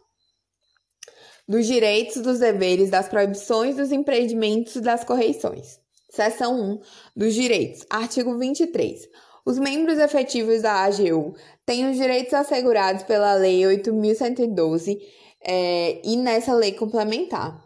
dos 1.46 1.66
direitos, 1.66 2.20
dos 2.20 2.38
deveres, 2.38 2.90
das 2.90 3.08
proibições, 3.08 3.74
dos 3.74 3.90
empreendimentos 3.90 4.76
e 4.76 4.82
das 4.82 5.02
correições. 5.02 5.77
Seção 6.10 6.58
1 6.60 6.80
dos 7.14 7.34
direitos. 7.34 7.84
Artigo 7.90 8.38
23. 8.38 9.08
Os 9.44 9.58
membros 9.58 9.98
efetivos 9.98 10.62
da 10.62 10.84
AGU 10.84 11.34
têm 11.64 11.90
os 11.90 11.96
direitos 11.96 12.34
assegurados 12.34 13.02
pela 13.04 13.34
Lei 13.34 13.60
8.112 13.62 14.98
é, 15.42 16.00
e 16.04 16.16
nessa 16.16 16.52
lei 16.54 16.72
complementar. 16.72 17.58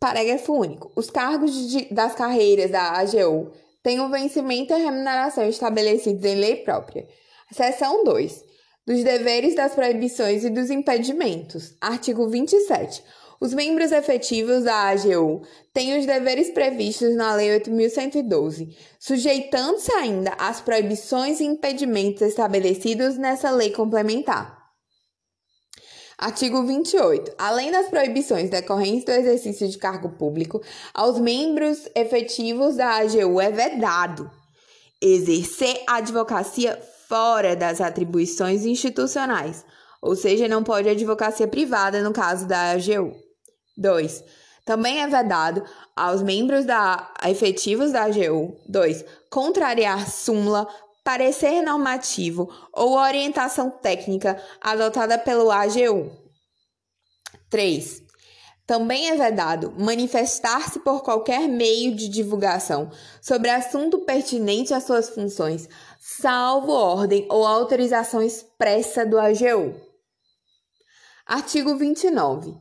Parágrafo 0.00 0.52
único. 0.52 0.92
Os 0.96 1.10
cargos 1.10 1.52
de, 1.68 1.92
das 1.92 2.14
carreiras 2.14 2.70
da 2.70 2.92
AGU 2.92 3.52
têm 3.82 4.00
o 4.00 4.10
vencimento 4.10 4.72
e 4.72 4.76
a 4.76 4.78
remuneração 4.78 5.48
estabelecidos 5.48 6.24
em 6.24 6.36
lei 6.36 6.56
própria. 6.56 7.06
Seção 7.52 8.04
2. 8.04 8.44
Dos 8.86 9.02
deveres, 9.02 9.54
das 9.54 9.74
proibições 9.74 10.44
e 10.44 10.50
dos 10.50 10.70
impedimentos. 10.70 11.74
Artigo 11.80 12.28
27. 12.28 13.02
Os 13.40 13.52
membros 13.52 13.92
efetivos 13.92 14.64
da 14.64 14.90
AGU 14.90 15.42
têm 15.72 15.98
os 15.98 16.06
deveres 16.06 16.50
previstos 16.50 17.14
na 17.14 17.34
Lei 17.34 17.58
8.112, 17.60 18.74
sujeitando-se 18.98 19.92
ainda 19.92 20.32
às 20.38 20.60
proibições 20.60 21.40
e 21.40 21.44
impedimentos 21.44 22.22
estabelecidos 22.22 23.16
nessa 23.18 23.50
lei 23.50 23.70
complementar. 23.70 24.64
Artigo 26.16 26.64
28. 26.64 27.34
Além 27.36 27.72
das 27.72 27.88
proibições 27.88 28.48
decorrentes 28.48 29.04
do 29.04 29.10
exercício 29.10 29.68
de 29.68 29.76
cargo 29.76 30.10
público, 30.10 30.62
aos 30.92 31.18
membros 31.18 31.88
efetivos 31.94 32.76
da 32.76 32.98
AGU 32.98 33.40
é 33.40 33.50
vedado 33.50 34.30
exercer 35.02 35.82
a 35.86 35.96
advocacia 35.96 36.80
fora 37.08 37.54
das 37.54 37.80
atribuições 37.80 38.64
institucionais, 38.64 39.64
ou 40.00 40.16
seja, 40.16 40.48
não 40.48 40.62
pode 40.62 40.88
advocacia 40.88 41.46
privada 41.46 42.02
no 42.02 42.12
caso 42.12 42.46
da 42.46 42.70
AGU. 42.70 43.23
2. 43.76 44.24
Também 44.64 45.02
é 45.02 45.06
vedado 45.06 45.62
aos 45.94 46.22
membros 46.22 46.64
da 46.64 47.12
efetivos 47.26 47.92
da 47.92 48.04
AGU. 48.04 48.56
2. 48.66 49.04
Contrariar 49.30 50.10
súmula, 50.10 50.66
parecer 51.02 51.60
normativo 51.62 52.50
ou 52.72 52.96
orientação 52.96 53.70
técnica 53.70 54.42
adotada 54.60 55.18
pelo 55.18 55.50
AGU. 55.50 56.10
3. 57.50 58.02
Também 58.66 59.10
é 59.10 59.16
vedado 59.16 59.74
manifestar-se 59.78 60.80
por 60.80 61.02
qualquer 61.02 61.46
meio 61.46 61.94
de 61.94 62.08
divulgação 62.08 62.90
sobre 63.20 63.50
assunto 63.50 63.98
pertinente 64.00 64.72
às 64.72 64.84
suas 64.84 65.10
funções, 65.10 65.68
salvo 66.00 66.72
ordem 66.72 67.26
ou 67.30 67.46
autorização 67.46 68.22
expressa 68.22 69.04
do 69.04 69.18
AGU. 69.18 69.74
Artigo 71.26 71.76
29. 71.76 72.54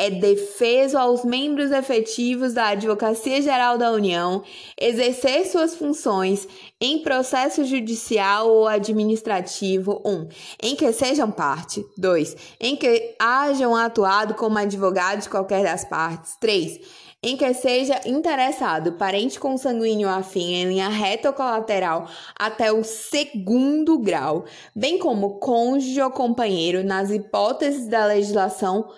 É 0.00 0.08
defeso 0.08 0.96
aos 0.96 1.26
membros 1.26 1.70
efetivos 1.70 2.54
da 2.54 2.68
Advocacia 2.68 3.42
Geral 3.42 3.76
da 3.76 3.92
União 3.92 4.42
exercer 4.80 5.46
suas 5.46 5.74
funções 5.76 6.48
em 6.80 7.02
processo 7.02 7.62
judicial 7.66 8.48
ou 8.48 8.66
administrativo 8.66 10.00
1. 10.02 10.10
Um, 10.10 10.28
em 10.62 10.74
que 10.74 10.90
sejam 10.94 11.30
parte 11.30 11.84
2. 11.98 12.34
Em 12.58 12.76
que 12.76 13.14
hajam 13.20 13.76
atuado 13.76 14.32
como 14.32 14.56
advogado 14.56 15.20
de 15.20 15.28
qualquer 15.28 15.62
das 15.62 15.84
partes 15.84 16.34
3 16.40 16.80
em 17.22 17.36
que 17.36 17.52
seja 17.52 18.00
interessado 18.06 18.92
parente 18.92 19.38
consanguíneo 19.38 20.08
afim 20.08 20.54
em 20.54 20.64
linha 20.64 20.88
reta 20.88 21.28
ou 21.28 21.34
colateral 21.34 22.08
até 22.34 22.72
o 22.72 22.82
segundo 22.82 23.98
grau, 23.98 24.46
bem 24.74 24.98
como 24.98 25.38
cônjuge 25.38 26.00
ou 26.00 26.10
companheiro 26.10 26.82
nas 26.82 27.10
hipóteses 27.10 27.86
da 27.86 28.06
legislação 28.06 28.88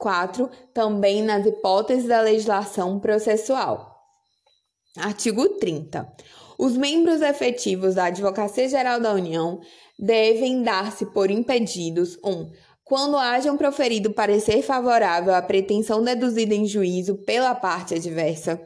4, 0.00 0.50
também 0.72 1.22
nas 1.22 1.44
hipóteses 1.44 2.06
da 2.06 2.22
legislação 2.22 2.98
processual. 2.98 3.94
Artigo 4.96 5.46
30. 5.58 6.10
Os 6.58 6.76
membros 6.76 7.20
efetivos 7.20 7.94
da 7.94 8.06
Advocacia 8.06 8.68
Geral 8.68 8.98
da 8.98 9.12
União 9.12 9.60
devem 9.98 10.62
dar-se 10.62 11.06
por 11.06 11.30
impedidos 11.30 12.18
1. 12.24 12.30
Um, 12.30 12.50
quando 12.82 13.16
hajam 13.16 13.56
proferido 13.56 14.12
parecer 14.12 14.62
favorável 14.62 15.34
à 15.34 15.40
pretensão 15.40 16.02
deduzida 16.02 16.54
em 16.54 16.66
juízo 16.66 17.16
pela 17.24 17.54
parte 17.54 17.94
adversa. 17.94 18.60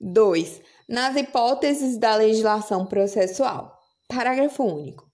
2. 0.00 0.60
Nas 0.88 1.16
hipóteses 1.16 1.96
da 1.96 2.16
legislação 2.16 2.84
processual. 2.84 3.72
Parágrafo 4.08 4.64
único. 4.64 5.08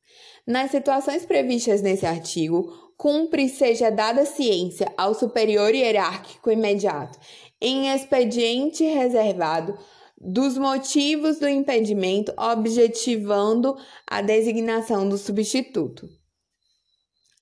Nas 0.46 0.70
situações 0.70 1.26
previstas 1.26 1.82
nesse 1.82 2.06
artigo, 2.06 2.85
cumpre 2.96 3.48
seja 3.48 3.90
dada 3.90 4.24
ciência 4.24 4.92
ao 4.96 5.14
superior 5.14 5.74
hierárquico 5.74 6.50
imediato, 6.50 7.18
em 7.60 7.94
expediente 7.94 8.84
reservado, 8.84 9.78
dos 10.18 10.56
motivos 10.56 11.38
do 11.38 11.48
impedimento, 11.48 12.32
objetivando 12.36 13.76
a 14.06 14.22
designação 14.22 15.08
do 15.08 15.18
substituto. 15.18 16.08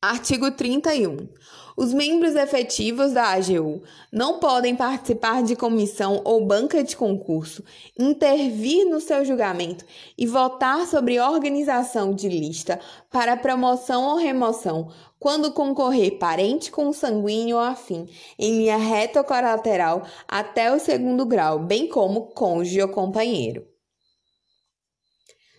Artigo 0.02 0.50
31. 0.50 1.28
Os 1.76 1.92
membros 1.92 2.36
efetivos 2.36 3.12
da 3.12 3.32
AGU 3.32 3.82
não 4.12 4.38
podem 4.38 4.76
participar 4.76 5.42
de 5.42 5.56
comissão 5.56 6.20
ou 6.24 6.46
banca 6.46 6.84
de 6.84 6.96
concurso, 6.96 7.64
intervir 7.98 8.88
no 8.88 9.00
seu 9.00 9.24
julgamento 9.24 9.84
e 10.16 10.24
votar 10.24 10.86
sobre 10.86 11.18
organização 11.18 12.14
de 12.14 12.28
lista 12.28 12.78
para 13.10 13.36
promoção 13.36 14.04
ou 14.04 14.16
remoção 14.16 14.92
quando 15.18 15.52
concorrer 15.52 16.18
parente 16.18 16.70
consanguíneo 16.70 17.56
ou 17.56 17.62
afim 17.62 18.06
em 18.38 18.58
linha 18.58 18.76
reta 18.76 19.20
ou 19.20 19.24
colateral 19.24 20.06
até 20.28 20.72
o 20.72 20.78
segundo 20.78 21.26
grau, 21.26 21.58
bem 21.58 21.88
como 21.88 22.26
cônjuge 22.26 22.82
ou 22.82 22.88
companheiro. 22.88 23.66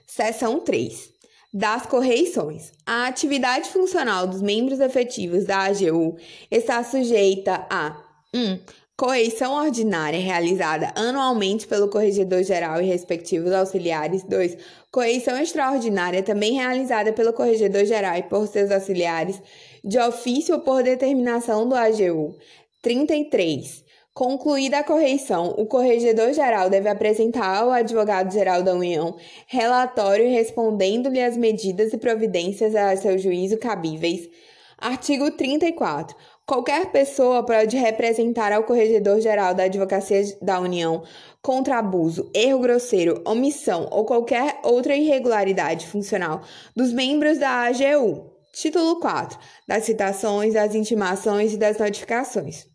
Seção 0.07 0.61
3 0.61 1.14
das 1.55 1.85
correições. 1.85 2.73
A 2.85 3.07
atividade 3.07 3.69
funcional 3.69 4.27
dos 4.27 4.41
membros 4.41 4.81
efetivos 4.81 5.45
da 5.45 5.59
AGU 5.59 6.17
está 6.51 6.83
sujeita 6.83 7.65
a 7.69 7.95
1. 8.33 8.37
Um, 8.37 8.59
correição 8.97 9.53
ordinária 9.53 10.19
realizada 10.19 10.91
anualmente 10.95 11.65
pelo 11.65 11.87
Corregedor-Geral 11.87 12.81
e 12.81 12.85
respectivos 12.85 13.53
auxiliares. 13.53 14.23
2. 14.23 14.57
Correição 14.91 15.37
extraordinária 15.37 16.21
também 16.21 16.55
realizada 16.55 17.13
pelo 17.13 17.31
Corregedor-Geral 17.31 18.17
e 18.17 18.23
por 18.23 18.47
seus 18.47 18.69
auxiliares, 18.69 19.41
de 19.81 19.97
ofício 19.97 20.55
ou 20.55 20.61
por 20.61 20.83
determinação 20.83 21.69
do 21.69 21.73
AGU. 21.73 22.35
33. 22.81 23.84
Concluída 24.15 24.79
a 24.79 24.83
correição, 24.85 25.53
o 25.57 25.65
Corregedor-Geral 25.65 26.69
deve 26.69 26.87
apresentar 26.87 27.57
ao 27.57 27.69
Advogado-Geral 27.69 28.63
da 28.63 28.73
União 28.73 29.17
relatório 29.45 30.29
respondendo-lhe 30.29 31.21
as 31.21 31.35
medidas 31.35 31.91
e 31.91 31.97
providências 31.97 32.73
a 32.75 32.95
seu 32.95 33.17
juízo 33.17 33.57
cabíveis. 33.57 34.29
Artigo 34.77 35.31
34. 35.31 36.15
Qualquer 36.47 36.93
pessoa 36.93 37.45
pode 37.45 37.75
representar 37.75 38.53
ao 38.53 38.63
Corregedor-Geral 38.63 39.53
da 39.53 39.63
Advocacia 39.63 40.23
da 40.41 40.61
União 40.61 41.03
contra 41.41 41.79
abuso, 41.79 42.31
erro 42.33 42.59
grosseiro, 42.59 43.21
omissão 43.27 43.89
ou 43.91 44.05
qualquer 44.05 44.61
outra 44.63 44.95
irregularidade 44.95 45.87
funcional 45.87 46.41
dos 46.73 46.93
membros 46.93 47.37
da 47.37 47.65
AGU. 47.65 48.31
Título 48.53 48.97
4. 49.01 49.37
Das 49.67 49.83
citações, 49.83 50.53
das 50.53 50.73
intimações 50.73 51.51
e 51.51 51.57
das 51.57 51.77
notificações. 51.77 52.73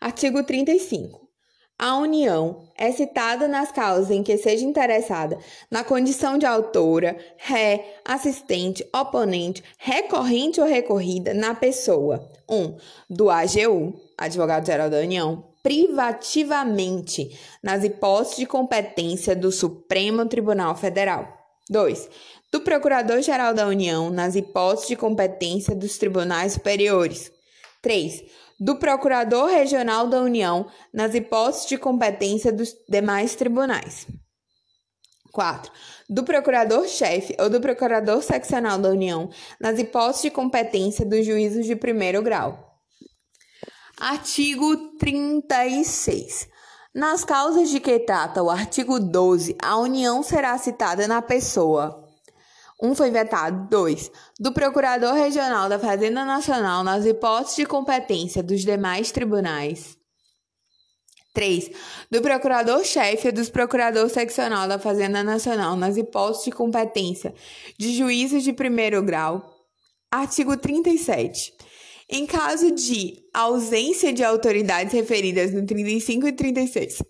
Artigo 0.00 0.42
35. 0.42 1.28
A 1.78 1.96
União 1.98 2.68
é 2.76 2.90
citada 2.90 3.46
nas 3.46 3.70
causas 3.70 4.10
em 4.10 4.22
que 4.22 4.38
seja 4.38 4.64
interessada 4.64 5.38
na 5.70 5.84
condição 5.84 6.38
de 6.38 6.46
autora, 6.46 7.18
ré, 7.36 7.98
assistente, 8.04 8.86
oponente, 8.94 9.62
recorrente 9.78 10.58
ou 10.58 10.66
recorrida 10.66 11.34
na 11.34 11.54
pessoa 11.54 12.30
1. 12.48 12.56
Um, 12.56 12.76
do 13.10 13.28
AGU, 13.28 13.94
Advogado-Geral 14.16 14.88
da 14.88 15.00
União, 15.00 15.44
privativamente 15.62 17.38
nas 17.62 17.84
hipóteses 17.84 18.38
de 18.38 18.46
competência 18.46 19.36
do 19.36 19.52
Supremo 19.52 20.24
Tribunal 20.26 20.74
Federal. 20.76 21.28
2. 21.68 22.08
Do 22.50 22.62
Procurador-Geral 22.62 23.52
da 23.52 23.66
União 23.66 24.08
nas 24.08 24.34
hipóteses 24.34 24.88
de 24.88 24.96
competência 24.96 25.74
dos 25.74 25.98
tribunais 25.98 26.54
superiores. 26.54 27.30
3 27.82 28.22
do 28.60 28.76
Procurador 28.76 29.48
Regional 29.48 30.06
da 30.06 30.20
União 30.20 30.66
nas 30.92 31.14
hipóteses 31.14 31.66
de 31.66 31.78
competência 31.78 32.52
dos 32.52 32.74
demais 32.86 33.34
tribunais. 33.34 34.06
4. 35.32 35.72
Do 36.08 36.24
Procurador-Chefe 36.24 37.36
ou 37.40 37.48
do 37.48 37.60
Procurador 37.60 38.22
Seccional 38.22 38.78
da 38.78 38.90
União 38.90 39.30
nas 39.58 39.78
hipóteses 39.78 40.22
de 40.22 40.30
competência 40.30 41.06
dos 41.06 41.24
juízos 41.24 41.64
de 41.64 41.74
primeiro 41.74 42.20
grau. 42.20 42.76
Artigo 43.98 44.76
36. 44.98 46.48
Nas 46.94 47.24
causas 47.24 47.70
de 47.70 47.78
que 47.78 48.00
trata 48.00 48.42
o 48.42 48.50
artigo 48.50 48.98
12, 48.98 49.56
a 49.62 49.78
União 49.78 50.22
será 50.22 50.58
citada 50.58 51.06
na 51.06 51.22
pessoa 51.22 51.99
um 52.82 52.94
foi 52.94 53.10
vetado. 53.10 53.68
2. 53.68 54.10
Do 54.38 54.52
Procurador 54.52 55.14
Regional 55.14 55.68
da 55.68 55.78
Fazenda 55.78 56.24
Nacional 56.24 56.82
nas 56.82 57.04
hipóteses 57.04 57.56
de 57.56 57.66
competência 57.66 58.42
dos 58.42 58.62
demais 58.62 59.12
tribunais. 59.12 59.98
3. 61.32 61.70
Do 62.10 62.20
Procurador-Chefe 62.20 63.28
e 63.28 63.32
dos 63.32 63.48
Procurador 63.48 64.08
Seccional 64.08 64.66
da 64.66 64.78
Fazenda 64.78 65.22
Nacional 65.22 65.76
nas 65.76 65.96
hipóteses 65.96 66.46
de 66.46 66.50
competência 66.50 67.34
de 67.78 67.96
juízes 67.96 68.42
de 68.42 68.52
primeiro 68.52 69.02
grau. 69.02 69.44
Artigo 70.10 70.56
37. 70.56 71.52
Em 72.08 72.26
caso 72.26 72.72
de 72.72 73.22
ausência 73.32 74.12
de 74.12 74.24
autoridades 74.24 74.92
referidas 74.92 75.52
no 75.52 75.64
35 75.64 76.26
e 76.26 76.32
36, 76.32 77.02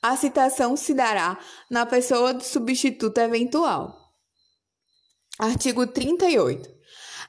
a 0.00 0.16
citação 0.16 0.74
se 0.74 0.94
dará 0.94 1.38
na 1.70 1.84
pessoa 1.84 2.32
do 2.32 2.42
substituto 2.42 3.18
eventual. 3.18 4.05
Artigo 5.38 5.86
38. 5.86 6.66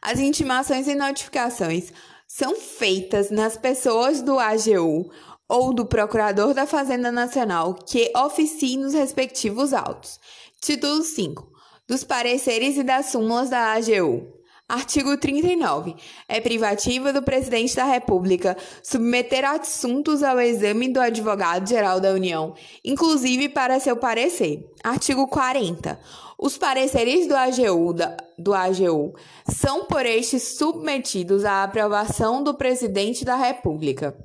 As 0.01 0.17
intimações 0.17 0.87
e 0.87 0.95
notificações 0.95 1.91
são 2.25 2.55
feitas 2.55 3.29
nas 3.29 3.57
pessoas 3.57 4.21
do 4.21 4.39
AGU 4.39 5.11
ou 5.45 5.73
do 5.73 5.85
Procurador 5.85 6.53
da 6.53 6.65
Fazenda 6.65 7.11
Nacional 7.11 7.73
que 7.73 8.13
oficiem 8.15 8.77
nos 8.77 8.93
respectivos 8.93 9.73
autos. 9.73 10.21
Título 10.61 11.03
5. 11.03 11.51
Dos 11.85 12.05
pareceres 12.05 12.77
e 12.77 12.83
das 12.83 13.07
súmulas 13.07 13.49
da 13.49 13.73
AGU. 13.73 14.37
Artigo 14.69 15.17
39. 15.17 15.95
É 16.27 16.41
privativa 16.41 17.11
do 17.11 17.21
Presidente 17.21 17.75
da 17.75 17.85
República 17.85 18.57
submeter 18.83 19.45
assuntos 19.45 20.23
ao 20.23 20.39
exame 20.39 20.89
do 20.89 20.99
Advogado-Geral 20.99 22.01
da 22.01 22.11
União, 22.11 22.53
inclusive 22.83 23.47
para 23.47 23.79
seu 23.79 23.95
parecer. 23.95 24.65
Artigo 24.83 25.25
40. 25.27 25.97
Os 26.39 26.55
pareceres 26.55 27.27
do 27.27 27.35
AGU, 27.35 27.93
da, 27.93 28.15
do 28.37 28.53
AGU 28.53 29.15
são 29.49 29.85
por 29.85 30.05
este 30.05 30.39
submetidos 30.39 31.43
à 31.43 31.63
aprovação 31.63 32.43
do 32.43 32.53
Presidente 32.53 33.25
da 33.25 33.35
República. 33.35 34.15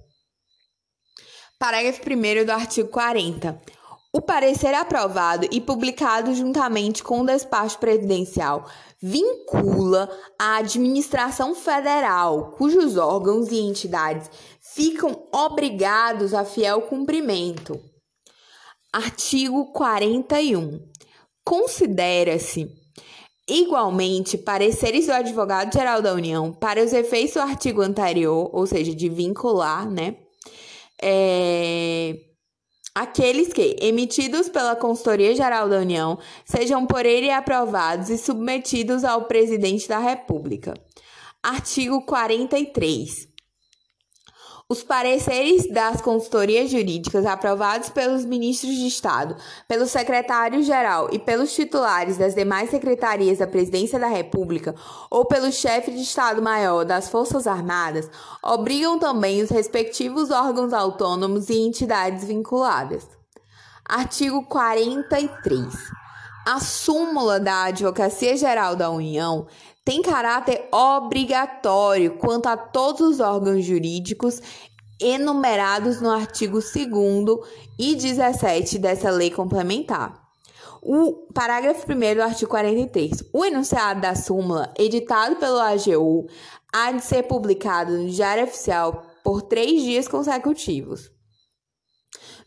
Parágrafo 1.58 2.02
1 2.02 2.44
do 2.44 2.52
artigo 2.52 2.88
40. 2.90 3.58
O 4.12 4.20
parecer 4.20 4.74
aprovado 4.74 5.48
e 5.50 5.58
publicado 5.58 6.34
juntamente 6.34 7.02
com 7.02 7.22
o 7.22 7.26
despacho 7.26 7.78
presidencial 7.78 8.68
vincula 9.00 10.06
a 10.38 10.56
administração 10.56 11.54
federal, 11.54 12.52
cujos 12.58 12.98
órgãos 12.98 13.50
e 13.50 13.56
entidades 13.56 14.30
ficam 14.60 15.26
obrigados 15.32 16.34
a 16.34 16.44
fiel 16.44 16.82
cumprimento. 16.82 17.80
Artigo 18.92 19.72
41. 19.72 20.91
Considera-se 21.44 22.82
Igualmente, 23.48 24.38
pareceres 24.38 25.06
do 25.06 25.12
advogado-geral 25.12 26.00
da 26.00 26.14
União 26.14 26.52
para 26.52 26.82
os 26.82 26.92
efeitos 26.92 27.34
do 27.34 27.40
artigo 27.40 27.82
anterior, 27.82 28.48
ou 28.52 28.66
seja, 28.66 28.94
de 28.94 29.08
vincular, 29.08 29.90
né? 29.90 30.16
É, 31.02 32.16
aqueles 32.94 33.52
que, 33.52 33.76
emitidos 33.80 34.48
pela 34.48 34.76
Consultoria 34.76 35.34
Geral 35.34 35.68
da 35.68 35.78
União, 35.78 36.18
sejam 36.44 36.86
por 36.86 37.04
ele 37.04 37.30
aprovados 37.30 38.10
e 38.10 38.16
submetidos 38.16 39.02
ao 39.02 39.24
Presidente 39.24 39.88
da 39.88 39.98
República. 39.98 40.74
Artigo 41.42 42.06
43. 42.06 43.31
Os 44.72 44.82
pareceres 44.82 45.68
das 45.70 46.00
consultorias 46.00 46.70
jurídicas 46.70 47.26
aprovados 47.26 47.90
pelos 47.90 48.24
ministros 48.24 48.74
de 48.74 48.86
Estado, 48.86 49.36
pelo 49.68 49.86
secretário-geral 49.86 51.10
e 51.12 51.18
pelos 51.18 51.54
titulares 51.54 52.16
das 52.16 52.34
demais 52.34 52.70
secretarias 52.70 53.36
da 53.36 53.46
Presidência 53.46 53.98
da 53.98 54.06
República 54.06 54.74
ou 55.10 55.26
pelo 55.26 55.52
chefe 55.52 55.90
de 55.90 56.00
Estado-Maior 56.00 56.86
das 56.86 57.10
Forças 57.10 57.46
Armadas 57.46 58.08
obrigam 58.42 58.98
também 58.98 59.42
os 59.42 59.50
respectivos 59.50 60.30
órgãos 60.30 60.72
autônomos 60.72 61.50
e 61.50 61.58
entidades 61.58 62.24
vinculadas. 62.24 63.06
Artigo 63.84 64.42
43. 64.46 65.66
A 66.46 66.60
súmula 66.60 67.38
da 67.38 67.64
Advocacia 67.64 68.38
Geral 68.38 68.74
da 68.74 68.88
União 68.88 69.46
tem 69.84 70.00
caráter 70.02 70.68
obrigatório 70.70 72.16
quanto 72.16 72.46
a 72.46 72.56
todos 72.56 73.00
os 73.00 73.20
órgãos 73.20 73.64
jurídicos 73.64 74.40
enumerados 75.00 76.00
no 76.00 76.10
artigo 76.10 76.60
2 76.60 76.86
e 77.78 77.96
17 77.96 78.78
dessa 78.78 79.10
lei 79.10 79.30
complementar. 79.30 80.22
O 80.80 81.28
parágrafo 81.32 81.86
1 81.90 82.14
do 82.14 82.22
artigo 82.22 82.50
43. 82.50 83.24
O 83.32 83.44
enunciado 83.44 84.00
da 84.00 84.14
súmula, 84.14 84.72
editado 84.78 85.36
pelo 85.36 85.58
AGU, 85.58 86.26
há 86.72 86.92
de 86.92 87.04
ser 87.04 87.24
publicado 87.24 87.92
no 87.92 88.08
Diário 88.08 88.44
Oficial 88.44 89.06
por 89.22 89.42
três 89.42 89.82
dias 89.82 90.08
consecutivos. 90.08 91.10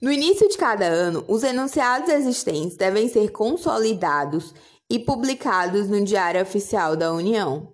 No 0.02 0.12
início 0.12 0.48
de 0.50 0.58
cada 0.58 0.86
ano, 0.86 1.24
os 1.28 1.44
enunciados 1.44 2.10
existentes 2.10 2.76
devem 2.76 3.08
ser 3.08 3.32
consolidados 3.32 4.54
e 4.90 5.00
publicados 5.00 5.90
no 5.90 6.04
Diário 6.04 6.42
Oficial 6.42 6.96
da 6.96 7.12
União. 7.12 7.74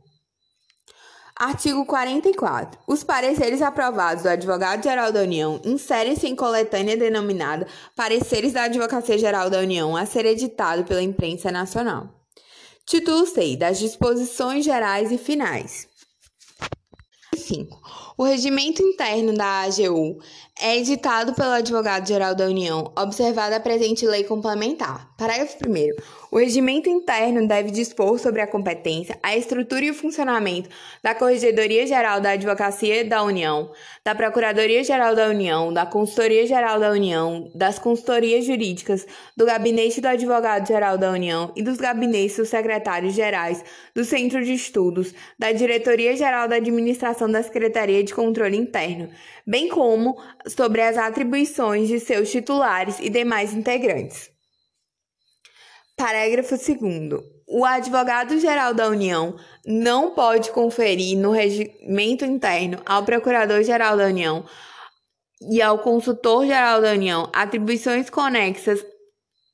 Artigo 1.35 1.85
44. 1.85 2.79
Os 2.85 3.03
pareceres 3.03 3.61
aprovados 3.61 4.23
do 4.23 4.29
Advogado-Geral 4.29 5.11
da 5.11 5.21
União 5.21 5.59
inserem-se 5.65 6.27
em 6.27 6.35
coletânea 6.35 6.95
denominada 6.95 7.65
Pareceres 7.95 8.53
da 8.53 8.63
Advocacia 8.63 9.17
Geral 9.17 9.49
da 9.49 9.59
União 9.59 9.97
a 9.97 10.05
ser 10.05 10.25
editado 10.25 10.83
pela 10.83 11.01
imprensa 11.01 11.51
nacional. 11.51 12.09
Título 12.85 13.25
6. 13.25 13.57
Das 13.57 13.79
disposições 13.79 14.63
gerais 14.63 15.11
e 15.11 15.17
finais. 15.17 15.87
5. 17.35 17.81
O 18.17 18.23
regimento 18.23 18.83
interno 18.83 19.33
da 19.33 19.61
AGU 19.61 20.21
é 20.61 20.77
editado 20.77 21.33
pelo 21.33 21.49
Advogado-Geral 21.49 22.35
da 22.35 22.45
União, 22.45 22.91
observada 22.95 23.55
a 23.55 23.59
presente 23.59 24.05
lei 24.05 24.23
complementar. 24.23 25.09
Parágrafo 25.17 25.57
1. 25.67 26.31
O 26.31 26.37
regimento 26.37 26.87
interno 26.87 27.45
deve 27.47 27.71
dispor 27.71 28.19
sobre 28.19 28.41
a 28.41 28.47
competência, 28.47 29.17
a 29.23 29.35
estrutura 29.35 29.83
e 29.83 29.91
o 29.91 29.93
funcionamento 29.93 30.69
da 31.03 31.15
Corregedoria 31.15 31.85
Geral 31.85 32.21
da 32.21 32.31
Advocacia 32.31 33.03
da 33.03 33.23
União, 33.23 33.71
da 34.05 34.13
Procuradoria 34.13 34.83
Geral 34.83 35.15
da 35.15 35.27
União, 35.27 35.73
da 35.73 35.85
Consultoria 35.85 36.45
Geral 36.45 36.79
da 36.79 36.91
União, 36.91 37.51
das 37.55 37.79
consultorias 37.79 38.45
jurídicas, 38.45 39.05
do 39.35 39.45
Gabinete 39.45 39.99
do 39.99 40.07
Advogado 40.07 40.67
Geral 40.67 40.97
da 40.97 41.11
União 41.11 41.51
e 41.55 41.63
dos 41.63 41.77
gabinetes 41.77 42.37
dos 42.37 42.49
secretários 42.49 43.13
gerais 43.13 43.63
do 43.93 44.05
Centro 44.05 44.43
de 44.45 44.53
Estudos, 44.53 45.13
da 45.37 45.51
Diretoria 45.51 46.15
Geral 46.15 46.47
da 46.47 46.55
Administração 46.57 47.29
da 47.29 47.41
Secretaria 47.41 48.03
de 48.03 48.13
Controle 48.13 48.55
Interno, 48.55 49.09
bem 49.51 49.67
como 49.67 50.17
sobre 50.47 50.81
as 50.81 50.97
atribuições 50.97 51.89
de 51.89 51.99
seus 51.99 52.31
titulares 52.31 52.99
e 53.01 53.09
demais 53.09 53.53
integrantes. 53.53 54.31
Parágrafo 55.97 56.55
2. 56.55 57.21
O 57.49 57.65
advogado-geral 57.65 58.73
da 58.73 58.87
União 58.87 59.35
não 59.65 60.11
pode 60.11 60.51
conferir 60.51 61.17
no 61.17 61.31
regimento 61.31 62.23
interno 62.23 62.81
ao 62.85 63.03
procurador-geral 63.03 63.97
da 63.97 64.05
União 64.05 64.45
e 65.41 65.61
ao 65.61 65.79
consultor-geral 65.79 66.81
da 66.81 66.93
União 66.93 67.29
atribuições 67.33 68.09
conexas 68.09 68.85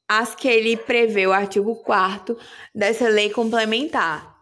às 0.07 0.35
que 0.35 0.47
ele 0.47 0.77
prevê 0.77 1.25
o 1.25 1.33
artigo 1.33 1.75
4 1.77 2.37
dessa 2.73 3.09
lei 3.09 3.31
complementar, 3.31 4.36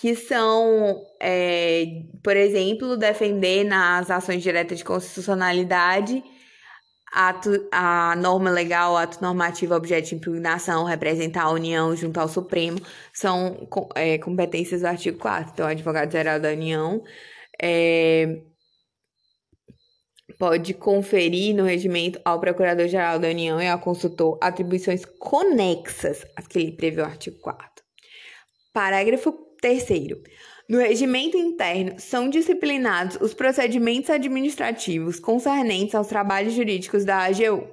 que 0.00 0.16
são, 0.16 1.06
é, 1.20 2.04
por 2.24 2.34
exemplo, 2.34 2.96
defender 2.96 3.64
nas 3.64 4.10
ações 4.10 4.42
diretas 4.42 4.78
de 4.78 4.84
constitucionalidade 4.84 6.24
ato, 7.12 7.68
a 7.70 8.16
norma 8.16 8.48
legal, 8.50 8.96
ato 8.96 9.20
normativo, 9.20 9.74
objeto 9.74 10.08
de 10.08 10.14
impugnação, 10.14 10.84
representar 10.84 11.42
a 11.42 11.50
União 11.50 11.94
junto 11.94 12.18
ao 12.18 12.28
Supremo, 12.28 12.78
são 13.12 13.68
é, 13.94 14.16
competências 14.16 14.80
do 14.80 14.86
artigo 14.86 15.18
4 15.18 15.52
Então, 15.52 15.66
o 15.66 15.70
advogado-geral 15.70 16.40
da 16.40 16.48
União 16.48 17.04
é, 17.60 18.40
pode 20.38 20.72
conferir 20.72 21.54
no 21.54 21.64
regimento 21.64 22.18
ao 22.24 22.40
Procurador-Geral 22.40 23.18
da 23.18 23.28
União 23.28 23.60
e 23.60 23.68
ao 23.68 23.78
consultor 23.78 24.38
atribuições 24.40 25.04
conexas 25.18 26.24
às 26.34 26.46
que 26.46 26.58
ele 26.58 26.72
prevê 26.72 27.02
o 27.02 27.04
artigo 27.04 27.38
4 27.40 27.68
Parágrafo 28.72 29.49
3 29.60 29.86
no 30.70 30.78
regimento 30.78 31.36
interno, 31.36 31.98
são 31.98 32.28
disciplinados 32.30 33.18
os 33.20 33.34
procedimentos 33.34 34.08
administrativos 34.08 35.18
concernentes 35.18 35.96
aos 35.96 36.06
trabalhos 36.06 36.52
jurídicos 36.52 37.04
da 37.04 37.24
AGU. 37.24 37.68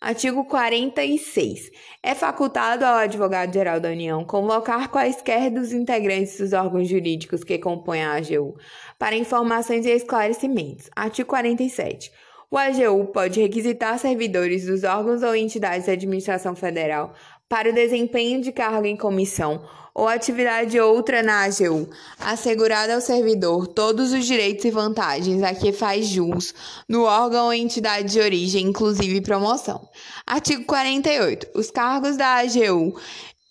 Artigo 0.00 0.42
46. 0.46 1.70
É 2.02 2.14
facultado 2.14 2.86
ao 2.86 2.94
advogado-geral 2.94 3.78
da 3.78 3.90
União 3.90 4.24
convocar 4.24 4.88
quaisquer 4.90 5.50
dos 5.50 5.74
integrantes 5.74 6.38
dos 6.38 6.54
órgãos 6.54 6.88
jurídicos 6.88 7.44
que 7.44 7.58
compõem 7.58 8.02
a 8.02 8.14
AGU 8.14 8.56
para 8.98 9.14
informações 9.14 9.84
e 9.84 9.90
esclarecimentos. 9.90 10.88
Artigo 10.96 11.28
47. 11.28 12.10
O 12.50 12.56
AGU 12.56 13.06
pode 13.12 13.40
requisitar 13.40 13.98
servidores 13.98 14.66
dos 14.66 14.84
órgãos 14.84 15.22
ou 15.22 15.34
entidades 15.34 15.86
da 15.86 15.92
administração 15.92 16.56
federal 16.56 17.14
para 17.52 17.68
o 17.68 17.74
desempenho 17.74 18.40
de 18.40 18.50
cargo 18.50 18.86
em 18.86 18.96
comissão 18.96 19.62
ou 19.94 20.08
atividade 20.08 20.80
outra 20.80 21.22
na 21.22 21.42
AGU, 21.42 21.86
assegurada 22.18 22.94
ao 22.94 23.00
servidor 23.02 23.66
todos 23.66 24.10
os 24.14 24.24
direitos 24.24 24.64
e 24.64 24.70
vantagens 24.70 25.42
a 25.42 25.54
que 25.54 25.70
faz 25.70 26.06
jus 26.06 26.54
no 26.88 27.02
órgão 27.02 27.44
ou 27.44 27.52
entidade 27.52 28.10
de 28.10 28.20
origem, 28.20 28.68
inclusive 28.68 29.20
promoção. 29.20 29.86
Artigo 30.26 30.64
48. 30.64 31.48
Os 31.54 31.70
cargos 31.70 32.16
da 32.16 32.36
AGU 32.36 32.98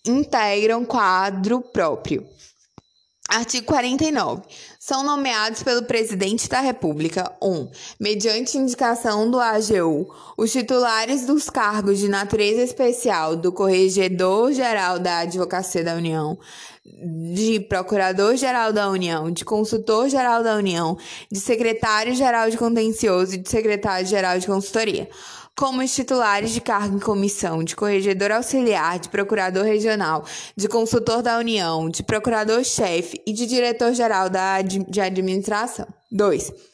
integram 0.04 0.84
quadro 0.84 1.60
próprio. 1.60 2.26
Artigo 3.28 3.66
49. 3.66 4.42
São 4.84 5.04
nomeados 5.04 5.62
pelo 5.62 5.84
Presidente 5.84 6.48
da 6.48 6.58
República 6.58 7.30
1. 7.40 7.48
Um, 7.48 7.70
mediante 8.00 8.58
indicação 8.58 9.30
do 9.30 9.38
AGU, 9.38 10.12
os 10.36 10.50
titulares 10.50 11.24
dos 11.24 11.48
cargos 11.48 12.00
de 12.00 12.08
natureza 12.08 12.62
especial 12.62 13.36
do 13.36 13.52
Corregedor-Geral 13.52 14.98
da 14.98 15.18
Advocacia 15.18 15.84
da 15.84 15.94
União, 15.94 16.36
de 17.32 17.60
Procurador-Geral 17.60 18.72
da 18.72 18.90
União, 18.90 19.30
de 19.30 19.44
Consultor-Geral 19.44 20.42
da 20.42 20.56
União, 20.56 20.98
de 21.30 21.38
Secretário-Geral 21.38 22.50
de 22.50 22.58
Contencioso 22.58 23.36
e 23.36 23.38
de 23.38 23.48
Secretário-Geral 23.48 24.40
de 24.40 24.48
Consultoria 24.48 25.08
como 25.56 25.82
os 25.82 25.94
titulares 25.94 26.50
de 26.50 26.60
cargo 26.60 26.96
em 26.96 27.00
comissão, 27.00 27.62
de 27.62 27.76
corregedor 27.76 28.32
auxiliar, 28.32 28.98
de 28.98 29.08
procurador 29.08 29.64
regional, 29.64 30.24
de 30.56 30.68
consultor 30.68 31.22
da 31.22 31.38
União, 31.38 31.88
de 31.88 32.02
procurador-chefe 32.02 33.20
e 33.26 33.32
de 33.32 33.46
diretor-geral 33.46 34.28
de 34.88 35.00
administração. 35.00 35.86
2. 36.10 36.71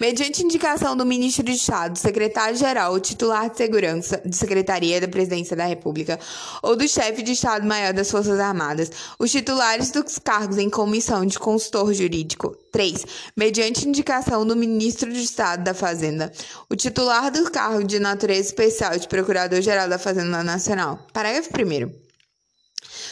Mediante 0.00 0.42
indicação 0.42 0.96
do 0.96 1.06
ministro 1.06 1.44
de 1.44 1.52
Estado, 1.52 1.98
secretário-geral 1.98 2.98
titular 3.00 3.50
de 3.50 3.56
segurança 3.56 4.20
de 4.24 4.36
Secretaria 4.36 5.00
da 5.00 5.08
Presidência 5.08 5.56
da 5.56 5.64
República 5.64 6.18
ou 6.62 6.76
do 6.76 6.86
chefe 6.86 7.22
de 7.22 7.32
Estado-Maior 7.32 7.92
das 7.92 8.10
Forças 8.10 8.38
Armadas, 8.38 8.90
os 9.18 9.30
titulares 9.30 9.90
dos 9.90 10.18
cargos 10.18 10.58
em 10.58 10.68
comissão 10.68 11.24
de 11.24 11.38
consultor 11.38 11.92
jurídico. 11.94 12.56
3. 12.70 13.04
Mediante 13.36 13.88
indicação 13.88 14.46
do 14.46 14.54
ministro 14.54 15.10
de 15.10 15.22
Estado 15.22 15.64
da 15.64 15.74
Fazenda, 15.74 16.30
o 16.68 16.76
titular 16.76 17.30
do 17.30 17.50
cargo 17.50 17.84
de 17.84 17.98
natureza 17.98 18.48
especial 18.48 18.96
de 18.98 19.08
Procurador-Geral 19.08 19.88
da 19.88 19.98
Fazenda 19.98 20.42
Nacional. 20.42 21.06
Parágrafo 21.12 21.50
1. 21.50 22.07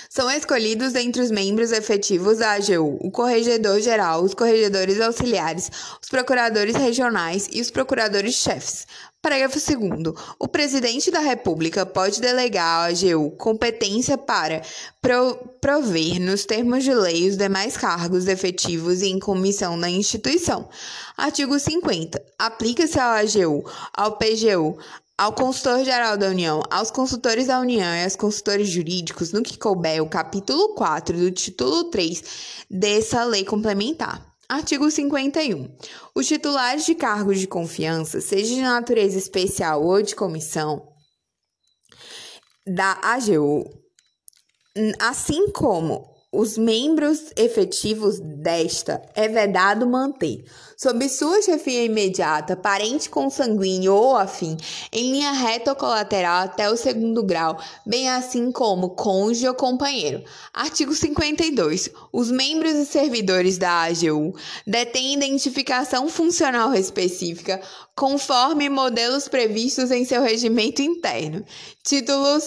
São 0.08 0.30
escolhidos 0.30 0.92
dentre 0.92 1.22
os 1.22 1.30
membros 1.30 1.72
efetivos 1.72 2.38
da 2.38 2.52
AGU 2.52 2.98
o 3.00 3.10
corregedor-geral, 3.10 4.22
os 4.22 4.34
corregedores 4.34 5.00
auxiliares, 5.00 5.70
os 6.02 6.08
procuradores 6.08 6.74
regionais 6.74 7.48
e 7.52 7.60
os 7.60 7.70
procuradores-chefes. 7.70 8.86
Parágrafo 9.20 9.58
2. 9.58 10.14
O 10.38 10.46
presidente 10.46 11.10
da 11.10 11.18
República 11.18 11.84
pode 11.84 12.20
delegar 12.20 12.64
à 12.64 12.86
AGU 12.86 13.32
competência 13.32 14.16
para 14.16 14.62
prover, 15.60 16.20
nos 16.20 16.44
termos 16.44 16.84
de 16.84 16.94
lei, 16.94 17.28
os 17.28 17.36
demais 17.36 17.76
cargos 17.76 18.28
efetivos 18.28 19.02
em 19.02 19.18
comissão 19.18 19.76
na 19.76 19.90
instituição. 19.90 20.68
Artigo 21.16 21.58
50. 21.58 22.22
Aplica-se 22.38 23.00
ao 23.00 23.14
AGU, 23.14 23.68
ao 23.92 24.16
PGU, 24.16 24.78
ao 25.18 25.32
consultor-geral 25.32 26.16
da 26.16 26.28
União, 26.28 26.62
aos 26.70 26.90
consultores 26.90 27.46
da 27.46 27.58
União 27.58 27.94
e 27.94 28.04
aos 28.04 28.16
consultores 28.16 28.68
jurídicos, 28.68 29.32
no 29.32 29.42
que 29.42 29.56
couber 29.56 30.02
o 30.02 30.08
capítulo 30.08 30.74
4 30.74 31.16
do 31.16 31.30
título 31.30 31.84
3 31.84 32.66
dessa 32.70 33.24
lei 33.24 33.44
complementar. 33.44 34.34
Artigo 34.48 34.90
51. 34.90 35.74
Os 36.14 36.26
titulares 36.26 36.84
de 36.84 36.94
cargos 36.94 37.40
de 37.40 37.48
confiança, 37.48 38.20
seja 38.20 38.54
de 38.54 38.60
natureza 38.60 39.18
especial 39.18 39.82
ou 39.82 40.00
de 40.02 40.14
comissão, 40.14 40.86
da 42.66 42.98
AGU, 43.02 43.64
assim 45.00 45.50
como 45.50 46.14
os 46.32 46.58
membros 46.58 47.32
efetivos 47.36 48.20
desta 48.20 49.00
é 49.14 49.26
vedado 49.26 49.86
manter, 49.86 50.44
sob 50.76 51.08
sua 51.08 51.40
chefia 51.40 51.84
imediata, 51.84 52.54
parente 52.54 53.08
consanguíneo 53.08 53.94
ou 53.94 54.16
afim, 54.16 54.56
em 54.92 55.12
linha 55.12 55.32
reta 55.32 55.70
ou 55.70 55.76
colateral 55.76 56.42
até 56.42 56.70
o 56.70 56.76
segundo 56.76 57.22
grau, 57.22 57.58
bem 57.86 58.10
assim 58.10 58.52
como 58.52 58.90
cônjuge 58.90 59.48
ou 59.48 59.54
companheiro. 59.54 60.22
Artigo 60.52 60.94
52. 60.94 61.90
Os 62.12 62.30
membros 62.30 62.74
e 62.74 62.84
servidores 62.84 63.56
da 63.56 63.84
AGU 63.84 64.34
detêm 64.66 65.14
identificação 65.14 66.08
funcional 66.08 66.74
específica 66.74 67.60
conforme 67.94 68.68
modelos 68.68 69.26
previstos 69.26 69.90
em 69.90 70.04
seu 70.04 70.22
regimento 70.22 70.82
interno. 70.82 71.42
Título 71.82 72.38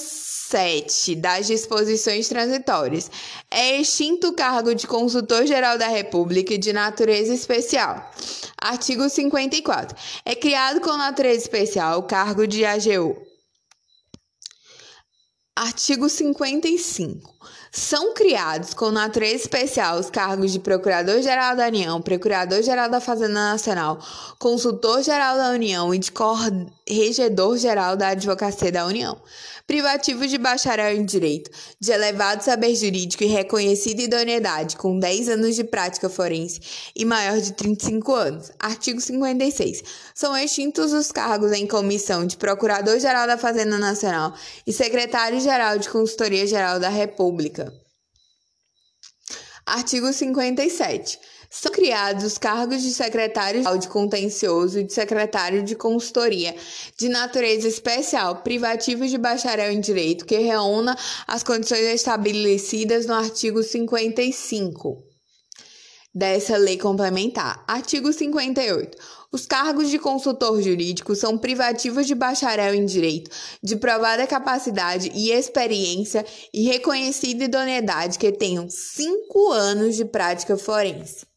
7 0.49 1.15
das 1.15 1.45
disposições 1.45 2.27
transitórias. 2.27 3.09
É 3.51 3.79
extinto 3.79 4.29
o 4.29 4.33
cargo 4.33 4.73
de 4.73 4.87
consultor-geral 4.87 5.77
da 5.77 5.87
República 5.87 6.57
de 6.57 6.73
natureza 6.73 7.33
especial. 7.33 8.11
Artigo 8.61 9.09
54. 9.09 9.97
É 10.25 10.35
criado 10.35 10.81
com 10.81 10.95
natureza 10.97 11.43
especial 11.43 11.99
o 11.99 12.03
cargo 12.03 12.45
de 12.45 12.65
AGU. 12.65 13.15
Artigo 15.55 16.07
55. 16.07 17.33
São 17.71 18.13
criados 18.13 18.73
com 18.73 18.89
natureza 18.89 19.35
especial 19.35 19.99
os 19.99 20.09
cargos 20.09 20.51
de 20.51 20.59
Procurador-Geral 20.59 21.55
da 21.55 21.67
União, 21.67 22.01
Procurador-Geral 22.01 22.89
da 22.89 22.99
Fazenda 22.99 23.33
Nacional, 23.33 23.99
Consultor-Geral 24.39 25.37
da 25.37 25.51
União 25.51 25.93
e 25.93 25.99
de 25.99 26.11
Corregedor-Geral 26.11 27.95
da 27.95 28.09
Advocacia 28.09 28.71
da 28.71 28.85
União 28.85 29.17
privativo 29.69 30.25
de 30.25 30.39
bacharel 30.39 30.95
em 30.95 31.05
Direito, 31.05 31.51
de 31.79 31.91
elevado 31.91 32.43
saber 32.43 32.73
jurídico 32.73 33.23
e 33.23 33.27
reconhecida 33.27 34.01
idoneidade, 34.01 34.75
com 34.75 34.97
10 34.97 35.29
anos 35.29 35.55
de 35.55 35.63
prática 35.63 36.09
forense 36.09 36.59
e 36.95 37.05
maior 37.05 37.39
de 37.39 37.53
35 37.53 38.15
anos. 38.15 38.51
Artigo 38.57 38.99
56. 38.99 39.83
São 40.15 40.35
extintos 40.35 40.91
os 40.91 41.11
cargos 41.11 41.51
em 41.51 41.67
comissão 41.67 42.25
de 42.25 42.35
Procurador-Geral 42.35 43.27
da 43.27 43.37
Fazenda 43.37 43.77
Nacional 43.77 44.33
e 44.65 44.73
Secretário-Geral 44.73 45.77
de 45.77 45.87
Consultoria 45.87 46.47
Geral 46.47 46.79
da 46.79 46.89
República. 46.89 47.58
Artigo 49.69 50.11
57. 50.11 51.19
São 51.49 51.71
criados 51.71 52.23
os 52.23 52.37
cargos 52.37 52.81
de 52.81 52.91
secretário 52.91 53.63
de 53.77 53.87
contencioso 53.87 54.79
e 54.79 54.83
de 54.83 54.93
secretário 54.93 55.63
de 55.63 55.75
consultoria, 55.75 56.55
de 56.97 57.09
natureza 57.09 57.67
especial, 57.67 58.37
privativo 58.37 59.07
de 59.07 59.17
bacharel 59.17 59.71
em 59.71 59.79
direito, 59.79 60.25
que 60.25 60.37
reúna 60.37 60.97
as 61.27 61.43
condições 61.43 61.85
estabelecidas 61.85 63.05
no 63.05 63.13
artigo 63.13 63.63
55 63.63 65.03
dessa 66.13 66.57
lei 66.57 66.77
complementar. 66.77 67.63
Artigo 67.67 68.11
58. 68.11 68.97
Os 69.31 69.45
cargos 69.45 69.91
de 69.91 69.99
consultor 69.99 70.59
jurídico 70.59 71.15
são 71.15 71.37
privativos 71.37 72.07
de 72.07 72.15
bacharel 72.15 72.73
em 72.73 72.83
direito, 72.83 73.29
de 73.61 73.75
provada 73.75 74.25
capacidade 74.25 75.11
e 75.13 75.31
experiência 75.31 76.25
e 76.51 76.63
reconhecida 76.63 77.43
idoneidade 77.43 78.17
que 78.17 78.31
tenham 78.31 78.67
cinco 78.67 79.51
anos 79.51 79.95
de 79.95 80.03
prática 80.03 80.57
forense. 80.57 81.27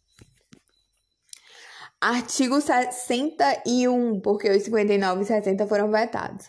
Artigo 2.00 2.60
61, 2.60 4.20
porque 4.20 4.50
os 4.50 4.62
59 4.62 5.22
e 5.22 5.26
60 5.26 5.66
foram 5.66 5.90
vetados. 5.90 6.46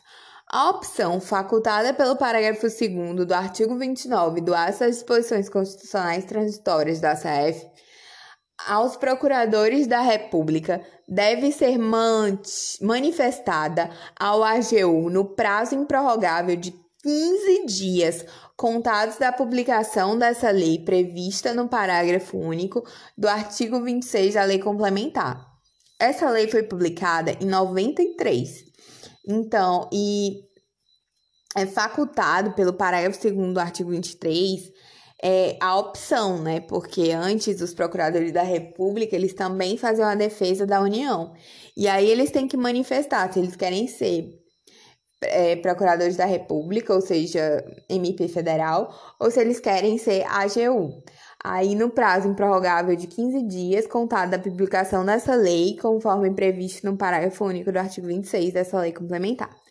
A 0.50 0.70
opção 0.70 1.20
facultada 1.20 1.94
pelo 1.94 2.16
parágrafo 2.16 2.62
2 2.62 3.28
do 3.28 3.34
artigo 3.34 3.78
29 3.78 4.40
do 4.40 4.56
Ato 4.56 4.80
das 4.80 4.96
Disposições 4.96 5.50
Constitucionais 5.50 6.24
Transitórias 6.26 7.02
da 7.02 7.16
CF 7.16 7.74
aos 8.68 8.96
procuradores 8.96 9.88
da 9.88 10.02
República 10.02 10.82
deve 11.08 11.52
ser 11.52 11.78
manifestada 12.82 13.90
ao 14.20 14.44
AGU 14.44 15.10
no 15.10 15.26
prazo 15.36 15.76
improrrogável 15.76 16.56
de 16.56 16.72
15 17.04 17.66
dias 17.66 18.26
contados 18.56 19.18
da 19.18 19.32
publicação 19.32 20.18
dessa 20.18 20.50
lei 20.52 20.80
prevista 20.80 21.54
no 21.54 21.68
parágrafo 21.68 22.38
único 22.38 22.84
do 23.18 23.28
artigo 23.28 23.82
26 23.84 24.36
da 24.36 24.44
Lei 24.46 24.60
Complementar. 24.60 25.46
Essa 26.00 26.30
lei 26.30 26.48
foi 26.48 26.64
publicada 26.64 27.32
em 27.42 27.46
93. 27.46 28.64
Então, 29.28 29.90
e 29.92 30.44
é 31.56 31.66
facultado 31.66 32.54
pelo 32.54 32.74
parágrafo 32.74 33.22
2 33.22 33.54
do 33.54 33.60
artigo 33.60 33.92
23 33.92 34.72
é, 35.24 35.58
a 35.62 35.78
opção, 35.78 36.38
né? 36.42 36.60
Porque 36.60 37.12
antes 37.12 37.62
os 37.62 37.74
procuradores 37.74 38.34
da 38.34 38.44
República, 38.44 39.16
eles 39.16 39.34
também 39.34 39.78
faziam 39.78 40.06
a 40.08 40.16
defesa 40.16 40.66
da 40.68 40.82
União. 40.82 41.34
E 41.78 41.88
aí 41.88 42.10
eles 42.12 42.30
têm 42.30 42.46
que 42.46 42.58
manifestar 42.58 43.32
se 43.32 43.40
eles 43.40 43.56
querem 43.56 43.88
ser 43.88 44.38
é, 45.22 45.56
procuradores 45.56 46.18
da 46.18 46.26
República, 46.26 46.94
ou 46.94 47.00
seja, 47.00 47.64
MP 47.90 48.28
federal, 48.28 48.94
ou 49.18 49.32
se 49.32 49.40
eles 49.40 49.62
querem 49.62 49.98
ser 49.98 50.26
AGU. 50.28 51.02
Aí, 51.42 51.74
no 51.74 51.90
prazo 51.90 52.28
improrrogável 52.28 52.96
de 52.96 53.08
15 53.08 53.44
dias, 53.48 53.88
contado 53.88 54.32
da 54.32 54.40
publicação 54.40 55.06
dessa 55.06 55.36
lei, 55.36 55.78
conforme 55.78 56.34
previsto 56.34 56.86
no 56.86 56.98
parágrafo 56.98 57.46
único 57.46 57.72
do 57.72 57.80
artigo 57.80 58.08
26 58.08 58.54
dessa 58.54 58.80
lei 58.80 58.92
complementar. 58.92 59.63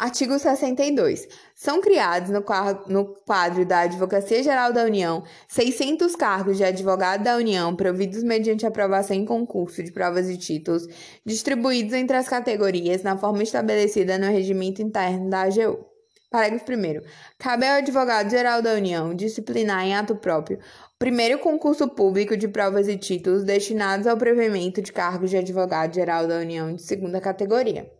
Artigo 0.00 0.38
62. 0.38 1.28
São 1.54 1.78
criados 1.82 2.30
no 2.30 3.04
quadro 3.26 3.66
da 3.66 3.80
Advocacia 3.80 4.42
Geral 4.42 4.72
da 4.72 4.84
União 4.84 5.22
600 5.46 6.16
cargos 6.16 6.56
de 6.56 6.64
advogado 6.64 7.22
da 7.22 7.36
União 7.36 7.76
providos 7.76 8.22
mediante 8.22 8.64
aprovação 8.64 9.14
em 9.14 9.26
concurso 9.26 9.82
de 9.82 9.92
provas 9.92 10.30
e 10.30 10.38
títulos, 10.38 10.86
distribuídos 11.22 11.92
entre 11.92 12.16
as 12.16 12.26
categorias 12.26 13.02
na 13.02 13.18
forma 13.18 13.42
estabelecida 13.42 14.16
no 14.16 14.28
regimento 14.28 14.80
interno 14.80 15.28
da 15.28 15.42
AGU. 15.42 15.84
Parágrafo 16.30 16.64
1. 16.72 17.02
Cabe 17.38 17.66
ao 17.66 17.76
Advogado-Geral 17.76 18.62
da 18.62 18.72
União 18.72 19.14
disciplinar 19.14 19.84
em 19.84 19.94
ato 19.94 20.16
próprio 20.16 20.56
o 20.94 20.98
primeiro 20.98 21.38
concurso 21.40 21.86
público 21.86 22.38
de 22.38 22.48
provas 22.48 22.88
e 22.88 22.96
títulos 22.96 23.44
destinados 23.44 24.06
ao 24.06 24.16
provimento 24.16 24.80
de 24.80 24.94
cargos 24.94 25.28
de 25.28 25.36
Advogado-Geral 25.36 26.26
da 26.26 26.38
União 26.38 26.74
de 26.74 26.80
segunda 26.80 27.20
categoria. 27.20 27.99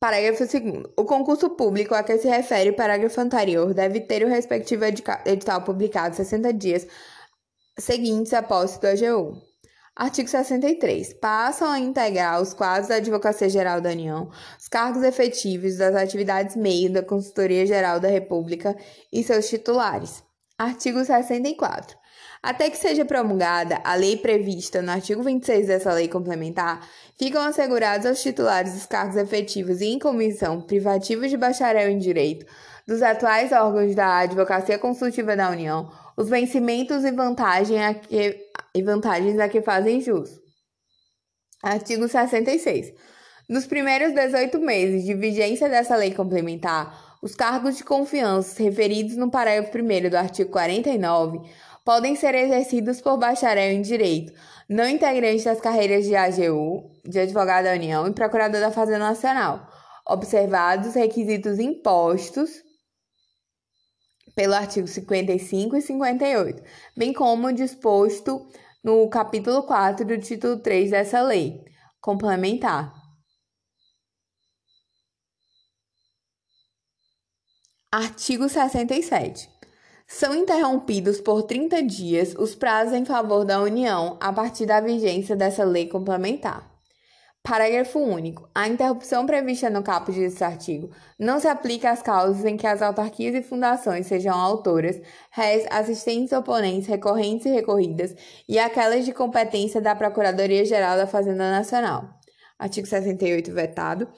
Parágrafo 0.00 0.46
2. 0.46 0.84
O 0.96 1.04
concurso 1.04 1.50
público 1.50 1.92
a 1.92 2.04
que 2.04 2.16
se 2.18 2.28
refere 2.28 2.70
o 2.70 2.76
parágrafo 2.76 3.20
anterior 3.20 3.74
deve 3.74 4.00
ter 4.00 4.22
o 4.22 4.28
respectivo 4.28 4.84
edital 4.84 5.62
publicado 5.62 6.14
60 6.14 6.52
dias 6.52 6.86
seguintes 7.76 8.32
à 8.32 8.40
posse 8.40 8.80
do 8.80 8.86
AGU. 8.86 9.42
Artigo 9.96 10.28
63. 10.28 11.14
Passam 11.14 11.68
a 11.68 11.80
integrar 11.80 12.40
os 12.40 12.54
quadros 12.54 12.86
da 12.86 12.94
Advocacia 12.94 13.48
Geral 13.48 13.80
da 13.80 13.90
União 13.90 14.30
os 14.56 14.68
cargos 14.68 15.02
efetivos 15.02 15.78
das 15.78 15.96
atividades 15.96 16.54
meio 16.54 16.92
da 16.92 17.02
Consultoria 17.02 17.66
Geral 17.66 17.98
da 17.98 18.08
República 18.08 18.76
e 19.12 19.24
seus 19.24 19.48
titulares. 19.48 20.22
Artigo 20.56 21.04
64. 21.04 21.98
Até 22.42 22.70
que 22.70 22.76
seja 22.76 23.04
promulgada 23.04 23.80
a 23.84 23.94
lei 23.94 24.16
prevista 24.16 24.80
no 24.80 24.90
artigo 24.90 25.22
26 25.22 25.66
dessa 25.66 25.92
lei 25.92 26.08
complementar, 26.08 26.88
ficam 27.18 27.42
assegurados 27.42 28.06
aos 28.06 28.22
titulares 28.22 28.74
dos 28.74 28.86
cargos 28.86 29.16
efetivos 29.16 29.80
e 29.80 29.86
em 29.86 29.98
comissão 29.98 30.60
privativos 30.60 31.30
de 31.30 31.36
bacharel 31.36 31.90
em 31.90 31.98
direito 31.98 32.46
dos 32.86 33.02
atuais 33.02 33.52
órgãos 33.52 33.94
da 33.94 34.20
Advocacia 34.20 34.78
Consultiva 34.78 35.36
da 35.36 35.50
União 35.50 35.90
os 36.18 36.28
vencimentos 36.28 37.04
e, 37.04 37.12
vantagem 37.12 37.80
a 37.84 37.94
que, 37.94 38.50
e 38.74 38.82
vantagens 38.82 39.38
a 39.38 39.48
que 39.48 39.62
fazem 39.62 40.00
jus. 40.00 40.40
Artigo 41.62 42.08
66. 42.08 42.92
Nos 43.48 43.66
primeiros 43.66 44.12
18 44.12 44.58
meses 44.58 45.04
de 45.04 45.14
vigência 45.14 45.68
dessa 45.68 45.94
lei 45.94 46.12
complementar, 46.12 47.16
os 47.22 47.36
cargos 47.36 47.76
de 47.76 47.84
confiança 47.84 48.60
referidos 48.60 49.16
no 49.16 49.30
parágrafo 49.30 49.70
1 49.78 50.10
do 50.10 50.16
artigo 50.16 50.50
49 50.50 51.40
podem 51.88 52.14
ser 52.14 52.34
exercidos 52.34 53.00
por 53.00 53.16
bacharel 53.16 53.72
em 53.72 53.80
direito, 53.80 54.30
não 54.68 54.86
integrante 54.86 55.42
das 55.42 55.58
carreiras 55.58 56.04
de 56.04 56.14
AGU, 56.14 57.00
de 57.02 57.18
advogado 57.18 57.64
da 57.64 57.72
União 57.72 58.06
e 58.06 58.12
procurador 58.12 58.60
da 58.60 58.70
Fazenda 58.70 58.98
Nacional, 58.98 59.66
observados 60.06 60.94
requisitos 60.94 61.58
impostos 61.58 62.50
pelo 64.36 64.52
artigo 64.52 64.86
55 64.86 65.76
e 65.76 65.80
58, 65.80 66.62
bem 66.94 67.14
como 67.14 67.50
disposto 67.54 68.46
no 68.84 69.08
capítulo 69.08 69.62
4 69.62 70.04
do 70.04 70.18
título 70.18 70.60
3 70.60 70.90
dessa 70.90 71.22
lei 71.22 71.64
complementar. 72.02 72.92
Artigo 77.90 78.46
67. 78.46 79.57
São 80.10 80.34
interrompidos 80.34 81.20
por 81.20 81.42
30 81.42 81.82
dias 81.82 82.34
os 82.38 82.54
prazos 82.54 82.94
em 82.94 83.04
favor 83.04 83.44
da 83.44 83.60
União 83.60 84.16
a 84.18 84.32
partir 84.32 84.64
da 84.64 84.80
vigência 84.80 85.36
dessa 85.36 85.64
lei 85.64 85.86
complementar. 85.86 86.66
Parágrafo 87.42 87.98
único. 87.98 88.48
A 88.54 88.66
interrupção 88.66 89.26
prevista 89.26 89.68
no 89.68 89.82
caput 89.82 90.18
deste 90.18 90.42
artigo 90.42 90.90
não 91.18 91.38
se 91.38 91.46
aplica 91.46 91.90
às 91.90 92.00
causas 92.00 92.42
em 92.46 92.56
que 92.56 92.66
as 92.66 92.80
autarquias 92.80 93.34
e 93.34 93.42
fundações 93.42 94.06
sejam 94.06 94.34
autoras, 94.34 94.98
réis, 95.30 95.66
assistentes, 95.70 96.32
oponentes, 96.32 96.88
recorrentes 96.88 97.44
e 97.44 97.50
recorridas, 97.50 98.14
e 98.48 98.58
aquelas 98.58 99.04
de 99.04 99.12
competência 99.12 99.78
da 99.78 99.94
Procuradoria-Geral 99.94 100.96
da 100.96 101.06
Fazenda 101.06 101.50
Nacional. 101.50 102.08
Artigo 102.58 102.86
68, 102.86 103.52
vetado. 103.52 104.08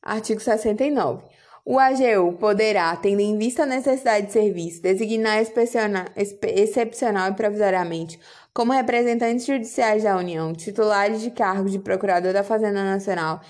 Artigo 0.00 0.40
69. 0.40 1.24
O 1.66 1.78
AGU 1.78 2.34
poderá, 2.38 2.94
tendo 2.94 3.20
em 3.20 3.38
vista 3.38 3.62
a 3.62 3.66
necessidade 3.66 4.26
de 4.26 4.32
serviço, 4.32 4.82
designar 4.82 5.40
excepcional 5.40 7.30
e 7.30 7.34
provisoriamente 7.34 8.20
como 8.52 8.72
representantes 8.72 9.46
judiciais 9.46 10.02
da 10.02 10.14
União, 10.14 10.52
titulares 10.52 11.22
de 11.22 11.30
cargos 11.30 11.72
de 11.72 11.78
Procurador 11.78 12.34
da 12.34 12.44
Fazenda 12.44 12.84
Nacional 12.84 13.40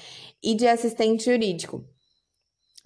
e 0.40 0.54
de 0.54 0.68
assistente 0.68 1.24
jurídico, 1.24 1.84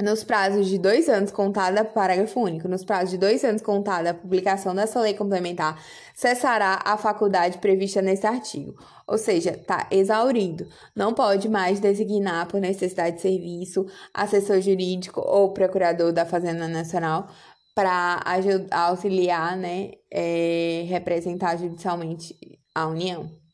nos 0.00 0.22
prazos 0.22 0.68
de 0.68 0.78
dois 0.78 1.08
anos 1.08 1.32
contada, 1.32 1.84
parágrafo 1.84 2.40
único, 2.40 2.68
nos 2.68 2.84
prazos 2.84 3.10
de 3.10 3.18
dois 3.18 3.42
anos 3.44 3.60
contada 3.60 4.10
a 4.10 4.14
publicação 4.14 4.72
dessa 4.72 5.00
lei 5.00 5.12
complementar, 5.12 5.82
cessará 6.14 6.80
a 6.84 6.96
faculdade 6.96 7.58
prevista 7.58 8.00
nesse 8.00 8.24
artigo. 8.24 8.76
Ou 9.08 9.18
seja, 9.18 9.50
está 9.50 9.88
exaurido. 9.90 10.68
Não 10.94 11.12
pode 11.12 11.48
mais 11.48 11.80
designar 11.80 12.46
por 12.46 12.60
necessidade 12.60 13.16
de 13.16 13.22
serviço 13.22 13.86
assessor 14.14 14.60
jurídico 14.60 15.20
ou 15.20 15.52
procurador 15.52 16.12
da 16.12 16.24
Fazenda 16.24 16.68
Nacional 16.68 17.28
para 17.74 18.22
auxiliar, 18.70 19.56
né, 19.56 19.92
é, 20.12 20.84
representar 20.88 21.56
judicialmente 21.56 22.36
a 22.72 22.86
União. 22.86 23.47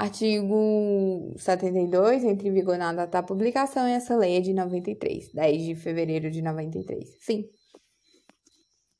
Artigo 0.00 1.34
72, 1.36 2.24
entre 2.24 2.48
em 2.48 2.52
vigor 2.54 2.78
na 2.78 2.90
data 2.90 3.20
da 3.20 3.22
publicação, 3.22 3.86
e 3.86 3.92
essa 3.92 4.16
lei 4.16 4.38
é 4.38 4.40
de 4.40 4.54
93, 4.54 5.30
10 5.34 5.62
de 5.62 5.74
fevereiro 5.74 6.30
de 6.30 6.40
93. 6.40 7.18
Fim. 7.20 7.44